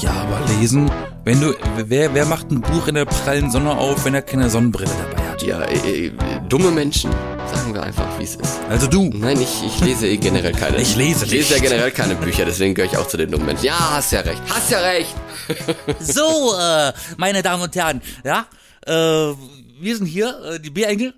[0.00, 0.90] Ja, aber lesen,
[1.24, 4.50] wenn du, wer, wer macht ein Buch in der prallen Sonne auf, wenn er keine
[4.50, 5.42] Sonnenbrille dabei hat?
[5.42, 6.12] Ja, äh, äh,
[6.48, 7.10] dumme Menschen.
[7.52, 8.60] Sagen wir einfach, wie es ist.
[8.68, 9.10] Also du.
[9.14, 10.80] Nein, ich, ich lese eh generell keine.
[10.80, 13.46] Ich lese Ich lese ja generell keine Bücher, deswegen gehöre ich auch zu den dummen
[13.46, 13.64] Menschen.
[13.64, 14.42] Ja, hast ja recht.
[14.48, 15.14] Hast ja recht.
[16.00, 18.46] So, äh, meine Damen und Herren, ja,
[18.86, 21.14] äh, wir sind hier, äh, die Bierengel,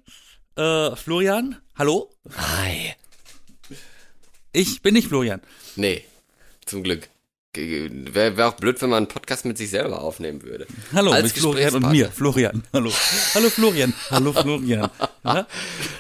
[0.57, 2.11] äh, Florian, hallo?
[2.37, 2.95] Hi.
[4.53, 5.41] Ich bin nicht Florian.
[5.77, 6.05] Nee,
[6.67, 7.09] zum Glück.
[8.13, 10.67] Wäre wär auch blöd, wenn man einen Podcast mit sich selber aufnehmen würde.
[10.93, 12.91] Hallo, Als mit Florian und mir, Florian, hallo.
[13.35, 14.91] Hallo Florian, hallo Florian.
[15.25, 15.47] Ja?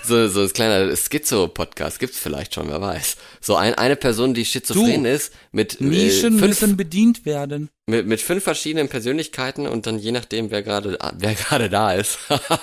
[0.04, 3.16] So, so ein kleiner Schizo-Podcast gibt's vielleicht schon, wer weiß.
[3.40, 7.68] So ein, eine Person, die schizophren Du, ist, mit, Nischen äh, fünf, müssen bedient werden.
[7.88, 12.18] Mit, mit fünf verschiedenen Persönlichkeiten und dann je nachdem, wer gerade wer gerade da ist,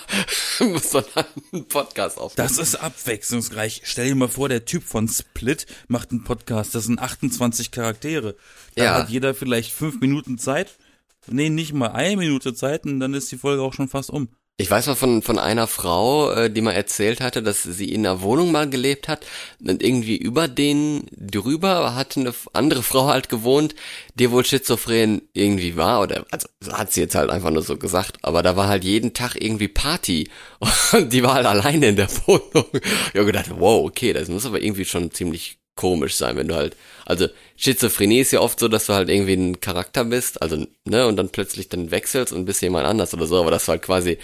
[0.59, 2.48] muss man dann einen Podcast aufnehmen.
[2.48, 3.81] Das ist abwechslungsreich.
[3.84, 6.75] Stell dir mal vor, der Typ von Split macht einen Podcast.
[6.75, 8.35] Das sind 28 Charaktere.
[8.75, 8.93] Da Ja.
[8.99, 10.77] hat jeder vielleicht fünf Minuten Zeit.
[11.27, 14.29] Nee, nicht mal eine Minute Zeit und dann ist die Folge auch schon fast um.
[14.57, 18.05] Ich weiß mal von, von einer Frau, äh, die mal erzählt hatte, dass sie in
[18.05, 19.25] einer Wohnung mal gelebt hat
[19.59, 23.75] und irgendwie über den drüber hat eine andere Frau halt gewohnt,
[24.13, 28.20] die wohl schizophren irgendwie war oder also hat sie jetzt halt einfach nur so gesagt,
[28.21, 30.29] aber da war halt jeden Tag irgendwie Party
[30.93, 32.67] und die war halt alleine in der Wohnung.
[33.13, 36.55] Ich hab gedacht, wow, okay, das muss aber irgendwie schon ziemlich komisch sein, wenn du
[36.55, 40.65] halt, also Schizophrenie ist ja oft so, dass du halt irgendwie ein Charakter bist, also,
[40.85, 43.73] ne, und dann plötzlich dann wechselst und bist jemand anders oder so, aber das war
[43.73, 44.18] halt quasi,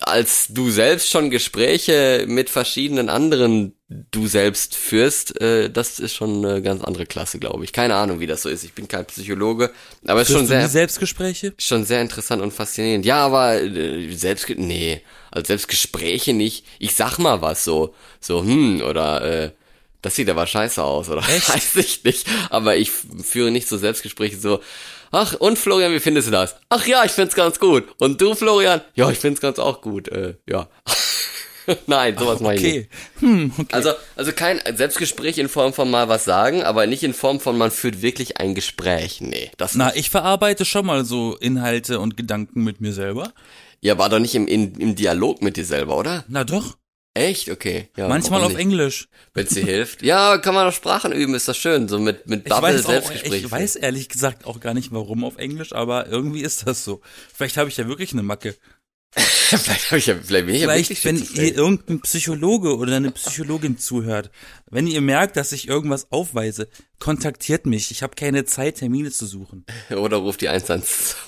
[0.00, 6.44] als du selbst schon Gespräche mit verschiedenen anderen du selbst führst, äh, das ist schon
[6.44, 7.72] eine ganz andere Klasse, glaube ich.
[7.72, 8.62] Keine Ahnung, wie das so ist.
[8.62, 9.70] Ich bin kein Psychologe,
[10.06, 11.54] aber es ist schon sehr, Selbstgespräche?
[11.58, 13.04] schon sehr interessant und faszinierend.
[13.04, 16.64] Ja, aber äh, selbst nee, also selbst Gespräche nicht.
[16.78, 19.50] Ich sag mal was so, so hm oder äh,
[20.02, 21.48] das sieht aber scheiße aus oder Echt?
[21.54, 22.26] weiß ich nicht.
[22.50, 24.60] Aber ich führe nicht so Selbstgespräche so.
[25.12, 26.56] Ach und Florian, wie findest du das?
[26.68, 27.84] Ach ja, ich find's ganz gut.
[27.98, 28.80] Und du Florian?
[28.94, 30.08] Ja, ich find's ganz auch gut.
[30.08, 30.68] Äh, ja.
[31.86, 32.72] Nein, sowas mache ich nicht.
[32.72, 32.88] Okay.
[33.20, 33.68] Hm, okay.
[33.72, 37.58] Also, also kein Selbstgespräch in Form von mal was sagen, aber nicht in Form von
[37.58, 39.20] man führt wirklich ein Gespräch.
[39.20, 43.32] Nee, das Na, ich verarbeite schon mal so Inhalte und Gedanken mit mir selber.
[43.80, 46.24] Ja, war doch nicht im, in, im Dialog mit dir selber, oder?
[46.28, 46.76] Na doch.
[47.14, 47.50] Echt?
[47.50, 47.88] Okay.
[47.96, 48.60] Ja, Manchmal auf nicht?
[48.60, 49.08] Englisch.
[49.34, 50.02] Wenn dir hilft.
[50.02, 51.88] Ja, kann man doch Sprachen üben, ist das schön.
[51.88, 53.44] So mit, mit Bubble auch, Selbstgespräch.
[53.44, 57.00] ich weiß ehrlich gesagt auch gar nicht warum auf Englisch, aber irgendwie ist das so.
[57.34, 58.54] Vielleicht habe ich ja wirklich eine Macke.
[59.16, 61.44] vielleicht habe ich ja, vielleicht bin ich ja Vielleicht, wirklich wenn schizophren.
[61.44, 64.30] ihr irgendein Psychologe oder eine Psychologin zuhört,
[64.70, 66.68] wenn ihr merkt, dass ich irgendwas aufweise,
[67.00, 67.90] kontaktiert mich.
[67.90, 69.64] Ich habe keine Zeit, Termine zu suchen.
[69.90, 71.26] Oder ruft die 112.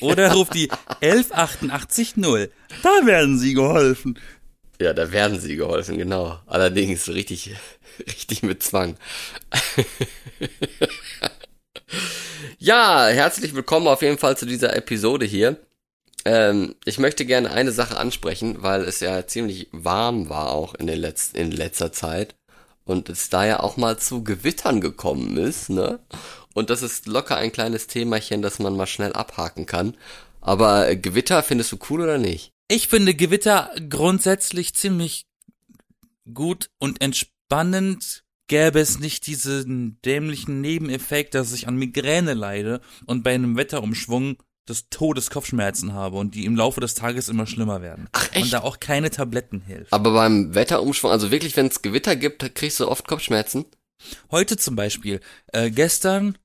[0.00, 0.70] Oder ruft die
[1.02, 2.14] 11880.
[2.82, 4.18] Da werden sie geholfen.
[4.80, 6.38] Ja, da werden sie geholfen, genau.
[6.46, 7.50] Allerdings richtig,
[8.06, 8.96] richtig mit Zwang.
[12.58, 15.56] ja, herzlich willkommen auf jeden Fall zu dieser Episode hier.
[16.24, 20.86] Ähm, ich möchte gerne eine Sache ansprechen, weil es ja ziemlich warm war auch in,
[20.86, 22.36] den letzten, in letzter Zeit.
[22.84, 25.98] Und es da ja auch mal zu Gewittern gekommen ist, ne?
[26.54, 29.96] Und das ist locker ein kleines Themachen, das man mal schnell abhaken kann.
[30.40, 32.52] Aber äh, Gewitter findest du cool oder nicht?
[32.68, 35.26] Ich finde Gewitter grundsätzlich ziemlich
[36.32, 38.24] gut und entspannend.
[38.46, 44.42] Gäbe es nicht diesen dämlichen Nebeneffekt, dass ich an Migräne leide und bei einem Wetterumschwung
[44.68, 48.08] des Todes Kopfschmerzen habe und die im Laufe des Tages immer schlimmer werden.
[48.12, 48.44] Ach, echt?
[48.44, 49.88] Und da auch keine Tabletten helfen.
[49.90, 53.64] Aber beim Wetterumschwung, also wirklich, wenn es Gewitter gibt, kriegst du oft Kopfschmerzen.
[54.30, 55.20] Heute zum Beispiel,
[55.52, 56.36] äh, gestern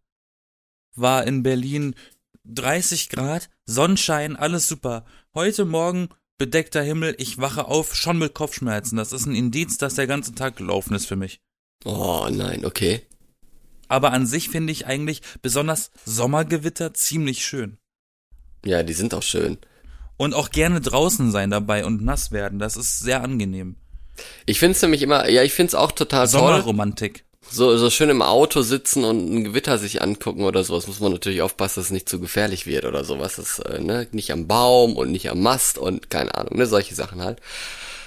[0.96, 1.96] war in Berlin
[2.46, 5.06] 30 Grad, Sonnenschein, alles super.
[5.34, 8.98] Heute Morgen bedeckter Himmel, ich wache auf, schon mit Kopfschmerzen.
[8.98, 11.40] Das ist ein Indiz, dass der ganze Tag gelaufen ist für mich.
[11.86, 13.02] Oh nein, okay.
[13.88, 17.78] Aber an sich finde ich eigentlich besonders Sommergewitter ziemlich schön.
[18.66, 19.58] Ja, die sind auch schön.
[20.18, 23.76] Und auch gerne draußen sein dabei und nass werden, das ist sehr angenehm.
[24.46, 26.40] Ich find's nämlich immer, ja, ich find's auch total toll.
[26.40, 27.26] Sommerromantik.
[27.50, 30.88] So, so schön im Auto sitzen und ein Gewitter sich angucken oder sowas.
[30.88, 33.36] Muss man natürlich aufpassen, dass es nicht zu gefährlich wird oder sowas.
[33.36, 36.96] Das, äh, ne, nicht am Baum und nicht am Mast und keine Ahnung, ne, solche
[36.96, 37.40] Sachen halt.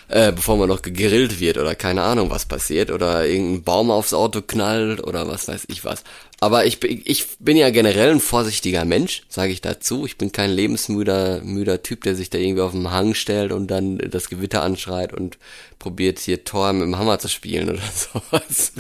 [0.08, 4.14] Äh, bevor man noch gegrillt wird oder keine Ahnung, was passiert oder irgendein Baum aufs
[4.14, 6.04] Auto knallt oder was weiß ich was.
[6.38, 10.06] Aber ich, bin- ich bin ja generell ein vorsichtiger Mensch, sage ich dazu.
[10.06, 13.66] Ich bin kein lebensmüder müder Typ, der sich da irgendwie auf den Hang stellt und
[13.68, 15.38] dann das Gewitter anschreit und
[15.80, 18.72] probiert hier Tor mit dem Hammer zu spielen oder sowas.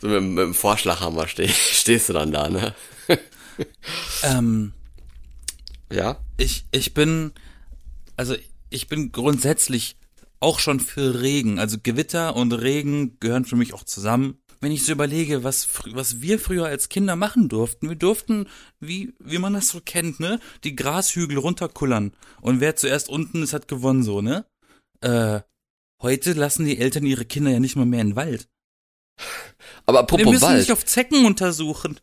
[0.00, 2.74] so mit, dem- mit dem Vorschlaghammer steh, stehst du dann da, ne?
[4.24, 4.72] Ähm,
[5.92, 6.16] Ja.
[6.38, 7.32] ich, ich bin,
[8.16, 8.34] also
[8.70, 9.96] ich bin grundsätzlich
[10.40, 11.58] auch schon für Regen.
[11.58, 14.38] Also Gewitter und Regen gehören für mich auch zusammen.
[14.62, 17.88] wenn ich so überlege, was, was wir früher als Kinder machen durften.
[17.88, 18.46] Wir durften,
[18.78, 22.12] wie, wie man das so kennt, ne, die Grashügel runterkullern.
[22.42, 24.44] Und wer zuerst unten ist, hat gewonnen, so, ne?
[25.00, 25.40] Äh,
[26.02, 28.48] heute lassen die Eltern ihre Kinder ja nicht mal mehr in den Wald.
[29.86, 31.98] Aber Wir apropos müssen Wald, nicht auf Zecken untersuchen.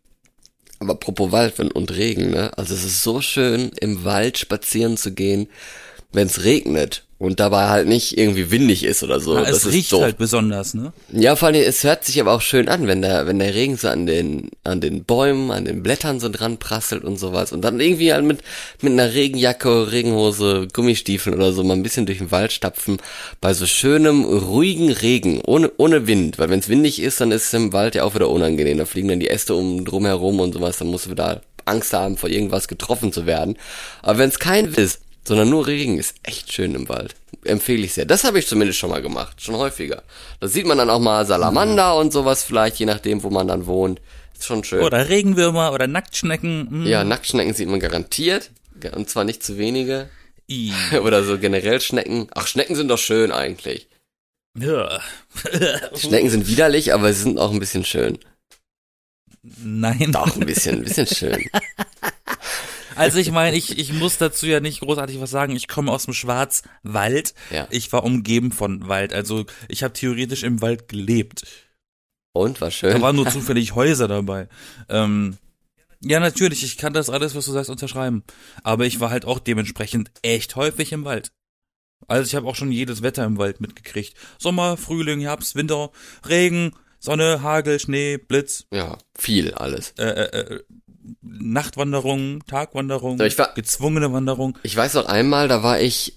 [0.80, 2.58] aber apropos Wald und Regen, ne?
[2.58, 5.48] Also es ist so schön, im Wald spazieren zu gehen,
[6.12, 9.36] wenn es regnet und dabei halt nicht irgendwie windig ist oder so.
[9.36, 10.94] Ja, das es ist riecht halt besonders, ne?
[11.12, 13.76] Ja, vor allem, es hört sich aber auch schön an, wenn der, wenn der Regen
[13.76, 17.54] so an den, an den Bäumen, an den Blättern so dran prasselt und sowas.
[17.54, 18.42] Und dann irgendwie halt mit,
[18.82, 22.98] mit einer Regenjacke, Regenhose, Gummistiefeln oder so mal ein bisschen durch den Wald stapfen.
[23.42, 26.38] Bei so schönem, ruhigen Regen, ohne, ohne Wind.
[26.38, 28.78] Weil wenn es windig ist, dann ist es im Wald ja auch wieder unangenehm.
[28.78, 30.78] Da fliegen dann die Äste um, drumherum und sowas.
[30.78, 33.58] Dann musst du wieder Angst haben, vor irgendwas getroffen zu werden.
[34.04, 37.16] Aber wenn es kein Wind ist, sondern nur Regen, ist echt schön im Wald.
[37.44, 38.06] Empfehle ich sehr.
[38.06, 40.04] Das habe ich zumindest schon mal gemacht, schon häufiger.
[40.40, 43.66] Da sieht man dann auch mal Salamander und sowas vielleicht, je nachdem, wo man dann
[43.66, 44.02] wohnt.
[44.34, 44.84] Ist schon schön.
[44.84, 46.68] Oder Regenwürmer oder Nacktschnecken.
[46.70, 46.86] hm.
[46.86, 48.52] Ja, Nacktschnecken sieht man garantiert.
[48.96, 50.10] Und zwar nicht zu wenige.
[50.50, 50.72] I.
[51.04, 52.28] Oder so generell Schnecken.
[52.34, 53.88] Ach, Schnecken sind doch schön eigentlich.
[54.58, 55.02] Ja.
[55.96, 58.20] Schnecken sind widerlich, aber sie sind auch ein bisschen schön.
[59.42, 60.12] Nein.
[60.12, 61.44] Doch, ein bisschen, ein bisschen schön.
[62.98, 65.56] Also ich meine, ich, ich muss dazu ja nicht großartig was sagen.
[65.56, 67.34] Ich komme aus dem Schwarzwald.
[67.52, 67.68] Ja.
[67.72, 69.14] Ich war umgeben von Wald.
[69.14, 71.46] Also ich habe theoretisch im Wald gelebt.
[72.34, 73.02] Und, war Da schön.
[73.02, 74.48] waren nur zufällig Häuser dabei.
[74.90, 75.38] Ähm,
[76.02, 78.24] ja, natürlich, ich kann das alles, was du sagst, unterschreiben.
[78.64, 81.32] Aber ich war halt auch dementsprechend echt häufig im Wald.
[82.08, 84.14] Also ich habe auch schon jedes Wetter im Wald mitgekriegt.
[84.38, 85.90] Sommer, Frühling, Herbst, Winter,
[86.30, 89.92] Regen, Sonne, Hagel, Schnee, Blitz, Ja, viel alles.
[89.98, 90.64] äh, äh, äh,
[91.22, 94.58] Nachtwanderung, Tagwanderung, war- gezwungene Wanderung.
[94.64, 96.14] Ich weiß noch einmal, da war ich,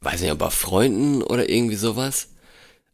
[0.00, 2.28] weiß nicht, ob bei Freunden oder irgendwie sowas.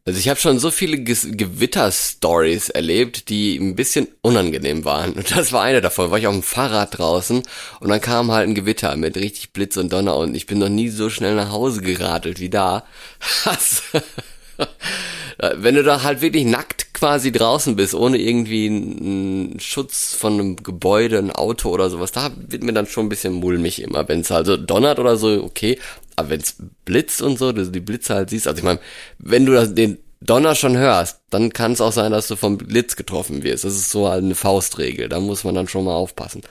[0.05, 5.11] Also ich habe schon so viele Gewitter-Stories erlebt, die ein bisschen unangenehm waren.
[5.13, 6.11] Und das war eine davon.
[6.11, 7.43] War ich auf dem Fahrrad draußen
[7.81, 10.69] und dann kam halt ein Gewitter mit richtig Blitz und Donner und ich bin noch
[10.69, 12.85] nie so schnell nach Hause geradelt wie da.
[15.55, 20.55] Wenn du da halt wirklich nackt quasi draußen bist, ohne irgendwie einen Schutz von einem
[20.55, 24.07] Gebäude, ein Auto oder sowas, da wird mir dann schon ein bisschen mulmig immer.
[24.07, 25.77] Wenn es halt so donnert oder so, okay.
[26.15, 26.55] Aber wenn es
[26.85, 28.79] blitzt und so, du die Blitze halt siehst, also ich meine,
[29.19, 32.57] wenn du das, den Donner schon hörst, dann kann es auch sein, dass du vom
[32.57, 33.63] Blitz getroffen wirst.
[33.63, 36.41] Das ist so halt eine Faustregel, da muss man dann schon mal aufpassen.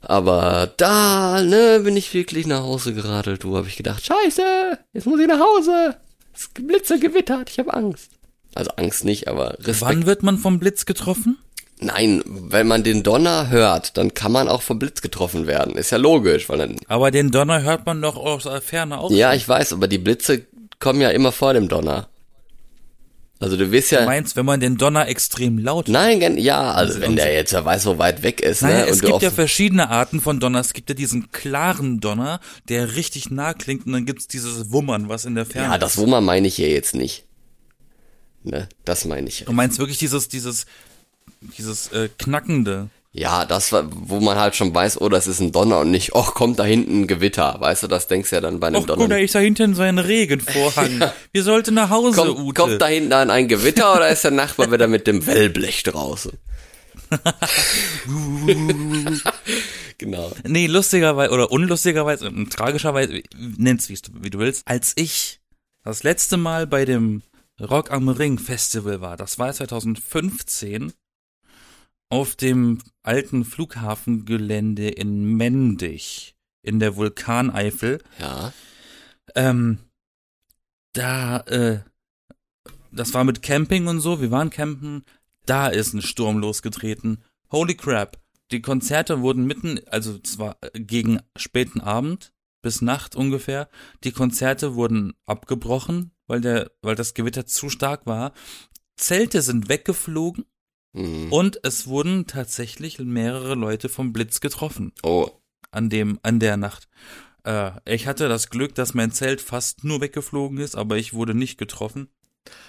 [0.00, 5.06] Aber da, ne, bin ich wirklich nach Hause geradelt, du, habe ich gedacht, scheiße, jetzt
[5.06, 5.96] muss ich nach Hause.
[6.36, 8.10] Es blitze gewittert, ich habe Angst.
[8.54, 9.80] Also Angst nicht, aber Respekt.
[9.80, 11.38] Wann wird man vom Blitz getroffen?
[11.78, 15.76] Nein, wenn man den Donner hört, dann kann man auch vom Blitz getroffen werden.
[15.76, 16.76] Ist ja logisch, weil dann.
[16.88, 19.10] Aber den Donner hört man doch aus der Ferne auch.
[19.10, 20.46] Ja, ich weiß, aber die Blitze
[20.78, 22.08] kommen ja immer vor dem Donner.
[23.38, 24.04] Also du wirst Du ja.
[24.06, 27.64] meinst, wenn man den Donner extrem laut Nein, ja, also Also wenn der jetzt wer
[27.64, 28.88] weiß, wo weit weg ist, Naja, ne?
[28.88, 30.60] es du gibt ja verschiedene Arten von Donner.
[30.60, 35.08] Es gibt ja diesen klaren Donner, der richtig nah klingt und dann gibt's dieses Wummern,
[35.08, 35.98] was in der Ferne ja, das ist.
[35.98, 37.24] Wummer meine ich hier jetzt nicht.
[38.42, 39.44] Ne, das meine ich.
[39.44, 40.66] Du meinst wirklich dieses, dieses,
[41.58, 42.88] dieses äh, knackende.
[43.18, 46.14] Ja, das war, wo man halt schon weiß, oh, das ist ein Donner und nicht,
[46.14, 47.56] oh, kommt da hinten ein Gewitter.
[47.58, 49.08] Weißt du, das denkst du ja dann bei einem Och, guck, Donner.
[49.08, 51.00] da ist da hinten so ein Regenvorhang.
[51.32, 52.60] Wir sollten nach Hause, Kommt, Ute.
[52.60, 56.32] kommt da hinten an ein Gewitter oder ist der Nachbar wieder mit dem Wellblech draußen?
[59.96, 60.32] genau.
[60.44, 63.22] Nee, lustigerweise oder unlustigerweise, tragischerweise,
[63.56, 64.62] nenn's wie du, wie du willst.
[64.66, 65.40] Als ich
[65.84, 67.22] das letzte Mal bei dem
[67.60, 70.92] Rock am Ring Festival war, das war 2015,
[72.08, 78.02] auf dem alten Flughafengelände in Mendig in der Vulkaneifel.
[78.18, 78.52] Ja.
[79.34, 79.78] Ähm,
[80.92, 81.80] da, äh,
[82.92, 85.04] das war mit Camping und so, wir waren campen,
[85.44, 87.22] da ist ein Sturm losgetreten.
[87.50, 88.18] Holy crap.
[88.50, 92.32] Die Konzerte wurden mitten, also zwar gegen späten Abend
[92.62, 93.68] bis Nacht ungefähr,
[94.02, 98.32] die Konzerte wurden abgebrochen, weil der, weil das Gewitter zu stark war.
[98.96, 100.44] Zelte sind weggeflogen
[100.96, 101.32] Mhm.
[101.32, 105.28] und es wurden tatsächlich mehrere Leute vom Blitz getroffen Oh.
[105.70, 106.88] an dem, an der Nacht.
[107.44, 111.34] Äh, ich hatte das Glück, dass mein Zelt fast nur weggeflogen ist, aber ich wurde
[111.34, 112.08] nicht getroffen.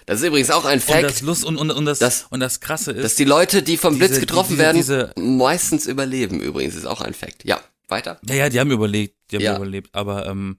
[0.08, 2.40] Das ist übrigens auch ein Und Fact, das Lust und, und, und das, Das- und
[2.40, 5.86] das Krasse ist, dass die Leute, die vom diese- Blitz getroffen diese- werden, diese- meistens
[5.86, 6.76] überleben übrigens.
[6.76, 7.44] Ist auch ein Fact.
[7.46, 8.20] Ja, weiter.
[8.28, 9.56] ja, ja, die haben überlegt, die haben Ja.
[9.56, 10.58] überlebt, aber ähm,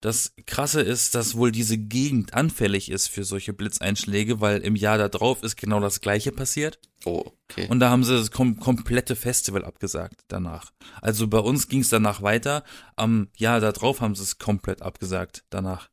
[0.00, 4.96] das Krasse ist, dass wohl diese Gegend anfällig ist für solche Blitzeinschläge, weil im Jahr
[4.96, 6.78] da drauf ist genau das Gleiche passiert.
[7.04, 7.66] Oh, okay.
[7.68, 10.72] Und da haben sie das kom komplette Festival abgesagt danach.
[11.00, 12.64] Also bei uns ging es danach weiter.
[12.94, 15.90] Am Jahr da drauf haben sie es komplett abgesagt danach.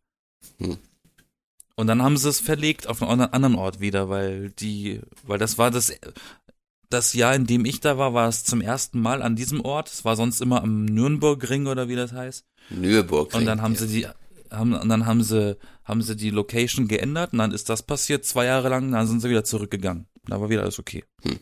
[0.57, 0.77] Hm.
[1.75, 5.57] Und dann haben sie es verlegt auf einen anderen Ort wieder, weil die, weil das
[5.57, 5.91] war das,
[6.95, 9.91] das Jahr, in dem ich da war, war es zum ersten Mal an diesem Ort.
[9.91, 12.45] Es war sonst immer am Nürnbergring oder wie das heißt.
[12.69, 13.41] Nürburgring.
[13.41, 13.79] Und dann haben ja.
[13.79, 14.07] sie die,
[14.49, 18.25] haben, und dann haben sie, haben sie die Location geändert und dann ist das passiert
[18.25, 20.07] zwei Jahre lang, dann sind sie wieder zurückgegangen.
[20.27, 21.03] Da war wieder alles okay.
[21.23, 21.39] Hm.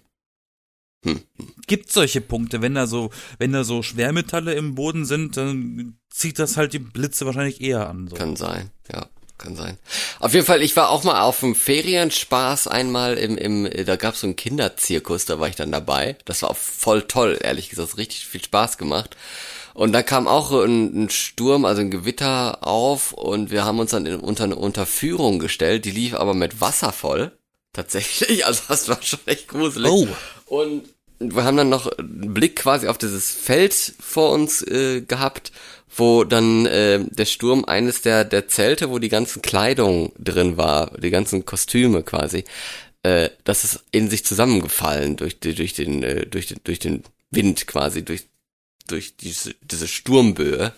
[1.06, 1.22] Hm.
[1.68, 6.40] Gibt solche Punkte, wenn da so, wenn da so Schwermetalle im Boden sind, dann zieht
[6.40, 8.08] das halt die Blitze wahrscheinlich eher an.
[8.08, 8.16] So.
[8.16, 9.08] Kann sein, ja,
[9.44, 9.78] kann sein.
[10.20, 14.22] Auf jeden Fall, ich war auch mal auf dem Ferienspaß einmal im, im da gab's
[14.22, 16.16] so einen Kinderzirkus, da war ich dann dabei.
[16.26, 19.16] Das war voll toll, ehrlich gesagt, richtig viel Spaß gemacht.
[19.74, 23.92] Und da kam auch ein, ein Sturm, also ein Gewitter auf und wir haben uns
[23.92, 27.32] dann in, unter eine Unterführung gestellt, die lief aber mit Wasser voll.
[27.74, 29.92] Tatsächlich, also das war schon echt gruselig.
[29.92, 30.08] Oh.
[30.46, 30.84] Und
[31.20, 35.52] wir haben dann noch einen Blick quasi auf dieses Feld vor uns äh, gehabt,
[35.96, 40.92] wo dann äh, der Sturm eines der, der Zelte, wo die ganzen Kleidung drin war,
[40.98, 42.44] die ganzen Kostüme quasi,
[43.04, 47.04] äh, das ist in sich zusammengefallen durch, die, durch, den, äh, durch, den, durch den
[47.32, 48.26] Wind quasi, durch,
[48.88, 50.74] durch diese, diese Sturmböe,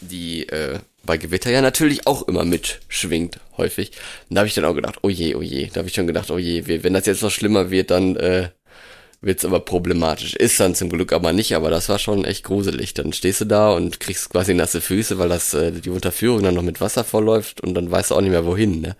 [0.00, 3.92] die äh, bei Gewitter ja natürlich auch immer mitschwingt, häufig.
[4.28, 6.06] Und da habe ich dann auch gedacht, oh je, oh je, da habe ich schon
[6.06, 8.50] gedacht, oh je, wenn das jetzt noch schlimmer wird, dann äh,
[9.22, 10.34] wird's aber problematisch.
[10.34, 12.94] Ist dann zum Glück aber nicht, aber das war schon echt gruselig.
[12.94, 16.54] Dann stehst du da und kriegst quasi nasse Füße, weil das äh, die Unterführung dann
[16.54, 18.96] noch mit Wasser vollläuft und dann weißt du auch nicht mehr wohin, ne?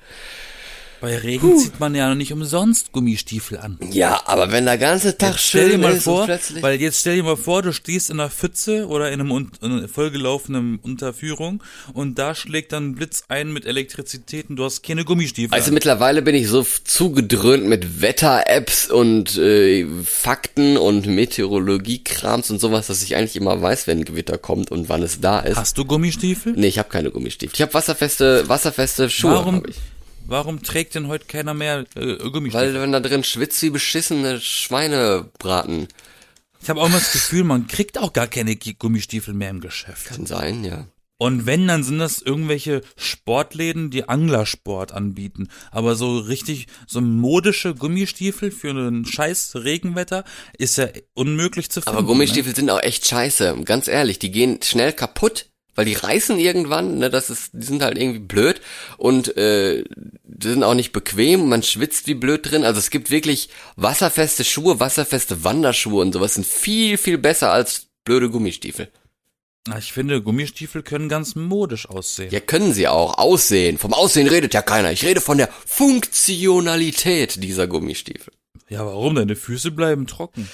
[1.01, 3.79] Bei Regen zieht man ja nicht umsonst Gummistiefel an.
[3.91, 6.63] Ja, aber wenn der ganze Tag Jetzt stell dir schön mal ist vor, und plötzlich
[6.63, 9.73] weil jetzt stell dir mal vor, du stehst in einer Pfütze oder in einem in
[9.73, 11.63] einer vollgelaufenen Unterführung
[11.95, 15.55] und da schlägt dann ein Blitz ein mit Elektrizität und du hast keine Gummistiefel.
[15.55, 15.75] Also an.
[15.75, 23.03] mittlerweile bin ich so zugedröhnt mit Wetter-Apps und äh, Fakten und Meteorologie-Krams und sowas, dass
[23.03, 25.57] ich eigentlich immer weiß, wenn ein Gewitter kommt und wann es da ist.
[25.57, 26.53] Hast du Gummistiefel?
[26.57, 27.55] Nee, ich habe keine Gummistiefel.
[27.55, 29.33] Ich habe wasserfeste, wasserfeste Schuhe.
[29.33, 29.77] Warum, hab ich.
[30.27, 32.75] Warum trägt denn heute keiner mehr äh, Gummistiefel?
[32.75, 35.89] Weil wenn da drin schwitzt wie beschissene Schweinebraten.
[36.61, 40.07] ich habe auch mal das Gefühl, man kriegt auch gar keine Gummistiefel mehr im Geschäft.
[40.07, 40.87] Kann sein, ja.
[41.21, 45.49] Und wenn, dann sind das irgendwelche Sportläden, die Anglersport anbieten.
[45.71, 50.25] Aber so richtig, so modische Gummistiefel für einen scheiß Regenwetter
[50.57, 51.99] ist ja unmöglich zu finden.
[51.99, 53.55] Aber Gummistiefel sind auch echt scheiße.
[53.67, 55.51] Ganz ehrlich, die gehen schnell kaputt,
[55.81, 58.61] weil die reißen irgendwann, ne, das ist, die sind halt irgendwie blöd
[58.99, 59.83] und äh,
[60.25, 62.65] die sind auch nicht bequem, man schwitzt wie blöd drin.
[62.65, 67.87] Also es gibt wirklich wasserfeste Schuhe, wasserfeste Wanderschuhe und sowas sind viel, viel besser als
[68.05, 68.91] blöde Gummistiefel.
[69.79, 72.31] Ich finde, Gummistiefel können ganz modisch aussehen.
[72.31, 73.17] Ja, können sie auch.
[73.17, 73.79] Aussehen.
[73.79, 74.93] Vom Aussehen redet ja keiner.
[74.93, 78.35] Ich rede von der Funktionalität dieser Gummistiefel.
[78.69, 79.15] Ja, warum?
[79.15, 80.47] Deine Füße bleiben trocken.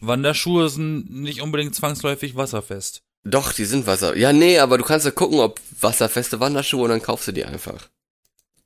[0.00, 3.05] Wanderschuhe sind nicht unbedingt zwangsläufig wasserfest.
[3.28, 4.16] Doch, die sind Wasser.
[4.16, 7.44] Ja, nee, aber du kannst ja gucken, ob wasserfeste Wanderschuhe und dann kaufst du die
[7.44, 7.88] einfach.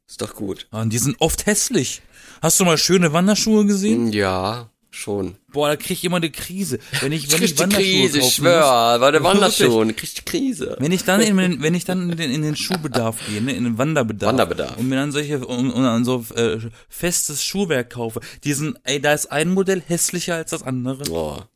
[0.09, 0.67] Ist doch gut.
[0.71, 2.03] Ah, Und die sind oft hässlich.
[2.43, 4.13] Hast du mal schöne Wanderschuhe gesehen?
[4.13, 5.37] Ja, schon.
[5.53, 6.79] Boah, da krieg ich immer eine Krise.
[7.01, 9.01] Wenn ich, Ich wenn ich die Wanderschuhe Krise, ich schwör.
[9.01, 9.41] War der Wirklich?
[9.61, 10.77] Wanderschuh, ich krieg die Krise.
[10.79, 13.53] Wenn ich dann in den, wenn ich dann in den, in den Schuhbedarf gehe, ne,
[13.53, 14.77] in den Wanderbedarf, Wanderbedarf.
[14.77, 19.01] und mir dann solche und, und dann so äh, festes Schuhwerk kaufe, die sind, ey,
[19.01, 21.05] da ist ein Modell hässlicher als das andere.
[21.05, 21.49] Boah.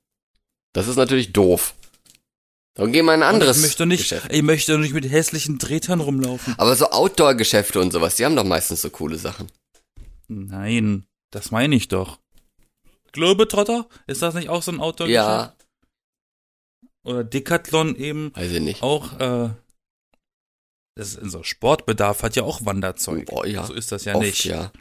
[0.73, 1.75] Das ist natürlich doof.
[2.77, 4.33] Dann wir in ein Und anderes ich möchte nicht, Geschäft.
[4.33, 6.55] ich möchte nicht mit hässlichen Drehtern rumlaufen.
[6.59, 9.47] Aber so Outdoor-Geschäfte und sowas, die haben doch meistens so coole Sachen.
[10.27, 12.19] Nein, das meine ich doch.
[13.13, 13.89] Globetrotter?
[14.09, 15.55] Ist das nicht auch so ein outdoor Ja,
[17.05, 18.83] Oder Decathlon eben weiß ich nicht.
[18.83, 19.51] auch, äh,
[20.97, 23.27] das ist so Sportbedarf hat ja auch Wanderzeug.
[23.27, 23.65] Boah, ja.
[23.65, 24.45] So ist das ja Oft, nicht.
[24.47, 24.73] ja.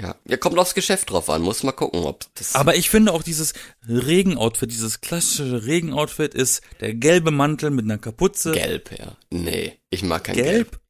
[0.00, 1.42] Ja, ja, kommt aufs Geschäft drauf an.
[1.42, 2.56] Muss mal gucken, ob das.
[2.56, 3.52] Aber ich finde auch dieses
[3.86, 8.52] Regenoutfit, dieses klassische Regenoutfit ist der gelbe Mantel mit einer Kapuze.
[8.52, 9.16] gelb, ja.
[9.30, 10.48] Nee, ich mag kein Gelb.
[10.48, 10.80] Gelb?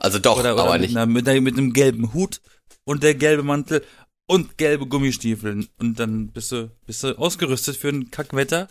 [0.00, 0.96] Also doch, Oder, oder aber mit, nicht.
[0.96, 2.40] einer, mit, einer, mit einem gelben Hut
[2.84, 3.84] und der gelbe Mantel
[4.26, 5.68] und gelbe Gummistiefeln.
[5.78, 8.68] Und dann bist du, bist du ausgerüstet für ein Kackwetter.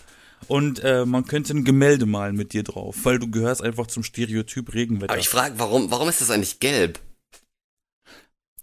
[0.47, 4.03] Und äh, man könnte ein Gemälde malen mit dir drauf, weil du gehörst einfach zum
[4.03, 5.11] Stereotyp Regenwetter.
[5.11, 6.99] Aber ich frage, warum, warum ist das eigentlich gelb?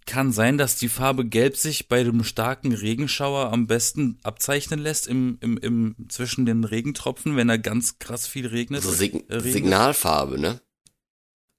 [0.07, 5.07] Kann sein, dass die Farbe Gelb sich bei dem starken Regenschauer am besten abzeichnen lässt
[5.07, 8.83] im, im, im zwischen den Regentropfen, wenn da ganz krass viel regnet.
[8.83, 9.41] So Sig äh.
[9.41, 10.61] Signalfarbe, ne?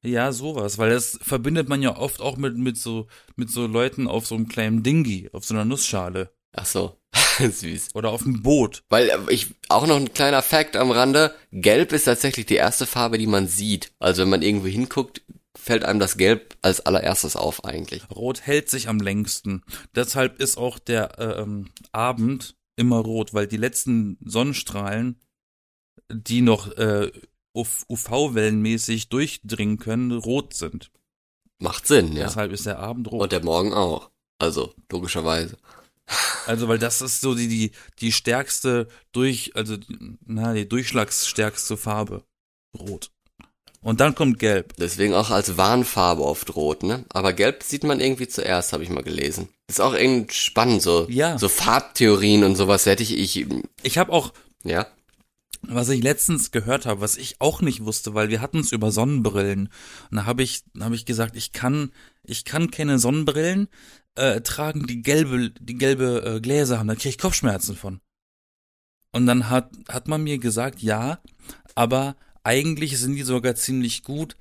[0.03, 4.07] Ja, sowas, weil das verbindet man ja oft auch mit mit so mit so Leuten
[4.07, 6.97] auf so einem kleinen Dingi, auf so einer Nussschale Ach so,
[7.39, 7.89] süß.
[7.95, 8.83] oder auf einem Boot.
[8.89, 12.85] Weil äh, ich auch noch ein kleiner Fact am Rande: Gelb ist tatsächlich die erste
[12.85, 13.91] Farbe, die man sieht.
[13.99, 15.21] Also wenn man irgendwo hinguckt,
[15.55, 18.09] fällt einem das Gelb als allererstes auf eigentlich.
[18.09, 19.63] Rot hält sich am längsten.
[19.95, 25.19] Deshalb ist auch der äh, ähm, Abend immer rot, weil die letzten Sonnenstrahlen,
[26.11, 27.11] die noch äh,
[27.55, 30.91] UV-wellenmäßig durchdringen können, rot sind.
[31.59, 32.25] Macht Sinn, ja.
[32.25, 33.23] Deshalb ist der Abend rot.
[33.23, 34.11] Und der Morgen auch.
[34.39, 35.57] Also, logischerweise.
[36.45, 39.77] Also, weil das ist so die, die, die stärkste durch, also,
[40.23, 42.23] na, die durchschlagsstärkste Farbe.
[42.77, 43.09] Rot.
[43.85, 44.73] Und dann kommt Gelb.
[44.79, 47.05] Deswegen auch als Warnfarbe oft rot, ne?
[47.09, 49.47] Aber gelb sieht man irgendwie zuerst, habe ich mal gelesen.
[49.67, 51.37] Ist auch irgendwie spannend, so, Ja.
[51.37, 53.45] so Farbtheorien und sowas hätte ich, ich,
[53.83, 54.87] Ich habe auch, ja.
[55.61, 58.91] was ich letztens gehört habe, was ich auch nicht wusste, weil wir hatten es über
[58.91, 59.69] Sonnenbrillen.
[60.09, 61.91] Und da habe ich, hab ich gesagt, ich kann,
[62.23, 63.67] ich kann keine Sonnenbrillen
[64.15, 66.87] äh, tragen, die gelbe, die gelbe äh, Gläser haben.
[66.87, 67.99] Da kriege ich Kopfschmerzen von.
[69.11, 71.19] Und dann hat, hat man mir gesagt, ja,
[71.75, 72.15] aber
[72.45, 74.37] eigentlich sind die sogar ziemlich gut,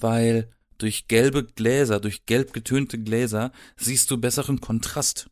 [0.00, 5.30] weil durch gelbe Gläser, durch gelb getönte Gläser siehst du besseren Kontrast.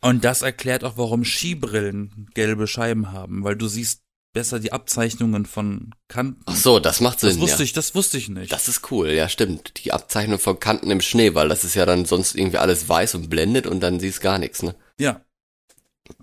[0.00, 4.02] Und das erklärt auch, warum Skibrillen gelbe Scheiben haben, weil du siehst
[4.34, 6.42] besser die Abzeichnungen von Kanten.
[6.46, 7.64] Ach so, das macht Sinn, das wusste ja.
[7.64, 8.50] ich, das wusste ich nicht.
[8.50, 9.84] Das ist cool, ja stimmt.
[9.84, 13.14] Die Abzeichnung von Kanten im Schnee, weil das ist ja dann sonst irgendwie alles weiß
[13.14, 14.74] und blendet und dann siehst gar nichts, ne?
[14.98, 15.20] ja,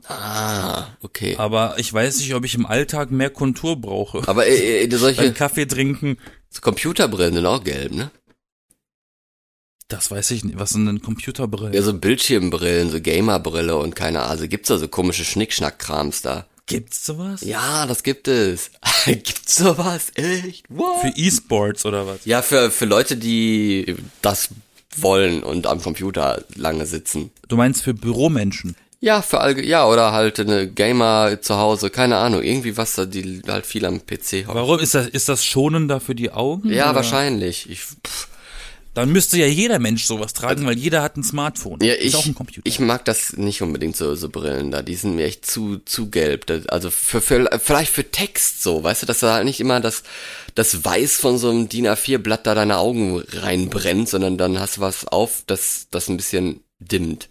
[0.08, 1.36] Ah, okay.
[1.38, 4.28] aber ich weiß nicht, ob ich im Alltag mehr Kontur brauche.
[4.28, 6.18] Aber äh, äh, Beim solche Kaffee trinken,
[6.62, 8.12] Computerbrillen sind auch gelb, ne?
[9.90, 10.58] das weiß ich nicht.
[10.58, 11.74] Was sind denn Computerbrillen?
[11.74, 14.32] Ja, so Bildschirmbrillen, so Gamerbrille und keine Ahnung.
[14.32, 16.46] Also gibt's da so komische Schnickschnack-Krams da.
[16.68, 17.42] Gibt's sowas?
[17.42, 18.70] Ja, das gibt es.
[19.06, 20.12] gibt's sowas?
[20.14, 20.66] Echt?
[20.70, 21.02] What?
[21.02, 22.26] Für E-Sports oder was?
[22.26, 24.50] Ja, für, für Leute, die das
[24.96, 27.32] wollen und am Computer lange sitzen.
[27.48, 28.76] Du meinst für Büromenschen?
[29.02, 33.06] Ja, für allge ja, oder halt eine Gamer zu Hause, keine Ahnung, irgendwie was da,
[33.06, 34.56] die halt viel am PC haben.
[34.56, 36.70] Warum ist das, ist das schonender für die Augen?
[36.70, 36.96] Ja, oder?
[36.96, 37.70] wahrscheinlich.
[37.70, 38.28] Ich, pff,
[38.94, 41.80] Dann müsste ja jeder Mensch sowas tragen, weil jeder hat ein Smartphone.
[41.82, 42.64] ja, ist ich, auch ein Computer.
[42.66, 44.82] ich mag das nicht unbedingt so, so Brillen da.
[44.82, 46.46] Die sind mir echt zu, zu gelb.
[46.48, 49.80] Das, also für, für, vielleicht für Text so, weißt du, dass da halt nicht immer
[49.80, 50.04] das,
[50.56, 54.82] das Weiß von so einem DIN A4-Blatt da deine Augen reinbrennt, sondern dann hast du
[54.82, 57.30] was auf, das, das ein bisschen dimmt.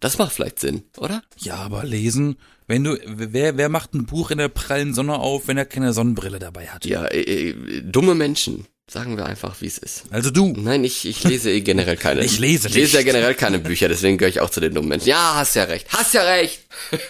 [0.00, 1.22] Das macht vielleicht Sinn, oder?
[1.38, 2.36] ja, aber lesen,
[2.66, 5.92] wenn du, wer, wer macht ein Buch in der prallen Sonne auf, wenn er keine
[5.92, 6.84] Sonnenbrille dabei hat?
[6.84, 8.66] Ja, äh, äh, dumme Menschen.
[8.88, 10.04] Sagen wir einfach, wie es ist.
[10.10, 10.52] Also du.
[10.56, 12.20] Nein, ich, ich lese eh generell keine.
[12.24, 13.06] Ich lese Ich lese ja nicht.
[13.06, 15.08] generell keine Bücher, deswegen gehöre ich auch zu den dummen Menschen.
[15.08, 15.88] Ja, hast ja recht.
[15.92, 16.60] Hast ja recht.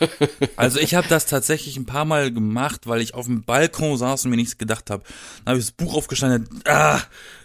[0.56, 4.24] Also ich habe das tatsächlich ein paar Mal gemacht, weil ich auf dem Balkon saß
[4.24, 5.02] und mir nichts gedacht habe.
[5.44, 6.62] Dann habe ich das Buch aufgestanden.
[6.64, 7.00] Ah,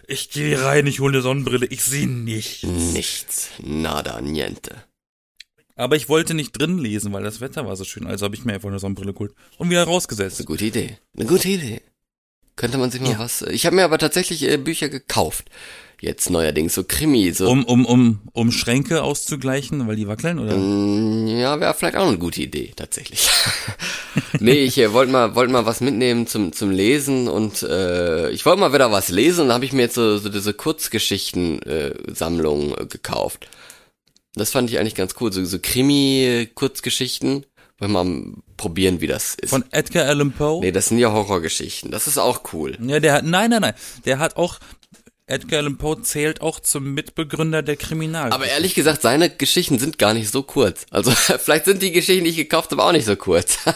[0.06, 2.64] ich gehe rein, ich hole eine Sonnenbrille, ich sehe nicht.
[2.64, 3.48] Nichts.
[3.62, 4.76] Nada, niente.
[5.76, 8.06] Aber ich wollte nicht drin lesen, weil das Wetter war so schön.
[8.06, 10.38] Also habe ich mir einfach eine Sonnenbrille geholt und wieder rausgesetzt.
[10.40, 10.98] Eine gute Idee.
[11.16, 11.80] Eine gute Idee.
[12.56, 13.18] Könnte man sich mal Ja.
[13.18, 13.42] was.
[13.42, 15.48] Ich habe mir aber tatsächlich äh, Bücher gekauft.
[16.00, 17.48] Jetzt neuerdings so Krimi, so.
[17.48, 20.56] Um, um, um, um Schränke auszugleichen, weil die wackeln, oder?
[20.56, 23.28] Mm, Ja, wäre vielleicht auch eine gute Idee, tatsächlich.
[24.40, 28.44] nee, ich äh, wollte mal, wollte mal was mitnehmen zum, zum Lesen und äh, ich
[28.44, 32.74] wollte mal wieder was lesen und da habe ich mir jetzt so, so diese Kurzgeschichten-Sammlung
[32.76, 33.48] äh, gekauft.
[34.34, 37.46] Das fand ich eigentlich ganz cool, so, so Krimi-Kurzgeschichten.
[37.78, 39.50] Wollen wir mal probieren, wie das ist.
[39.50, 40.60] Von Edgar Allan Poe?
[40.60, 41.90] nee, das sind ja Horrorgeschichten.
[41.90, 42.78] Das ist auch cool.
[42.80, 43.74] Ja, der hat, nein, nein, nein.
[44.04, 44.60] Der hat auch,
[45.26, 48.32] Edgar Allan Poe zählt auch zum Mitbegründer der Kriminal.
[48.32, 50.86] Aber ehrlich gesagt, seine Geschichten sind gar nicht so kurz.
[50.90, 53.58] Also vielleicht sind die Geschichten, die ich gekauft habe, auch nicht so kurz.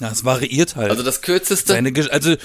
[0.00, 0.90] Ja, es variiert halt.
[0.90, 1.72] Also das kürzeste.
[1.72, 2.36] Seine, also,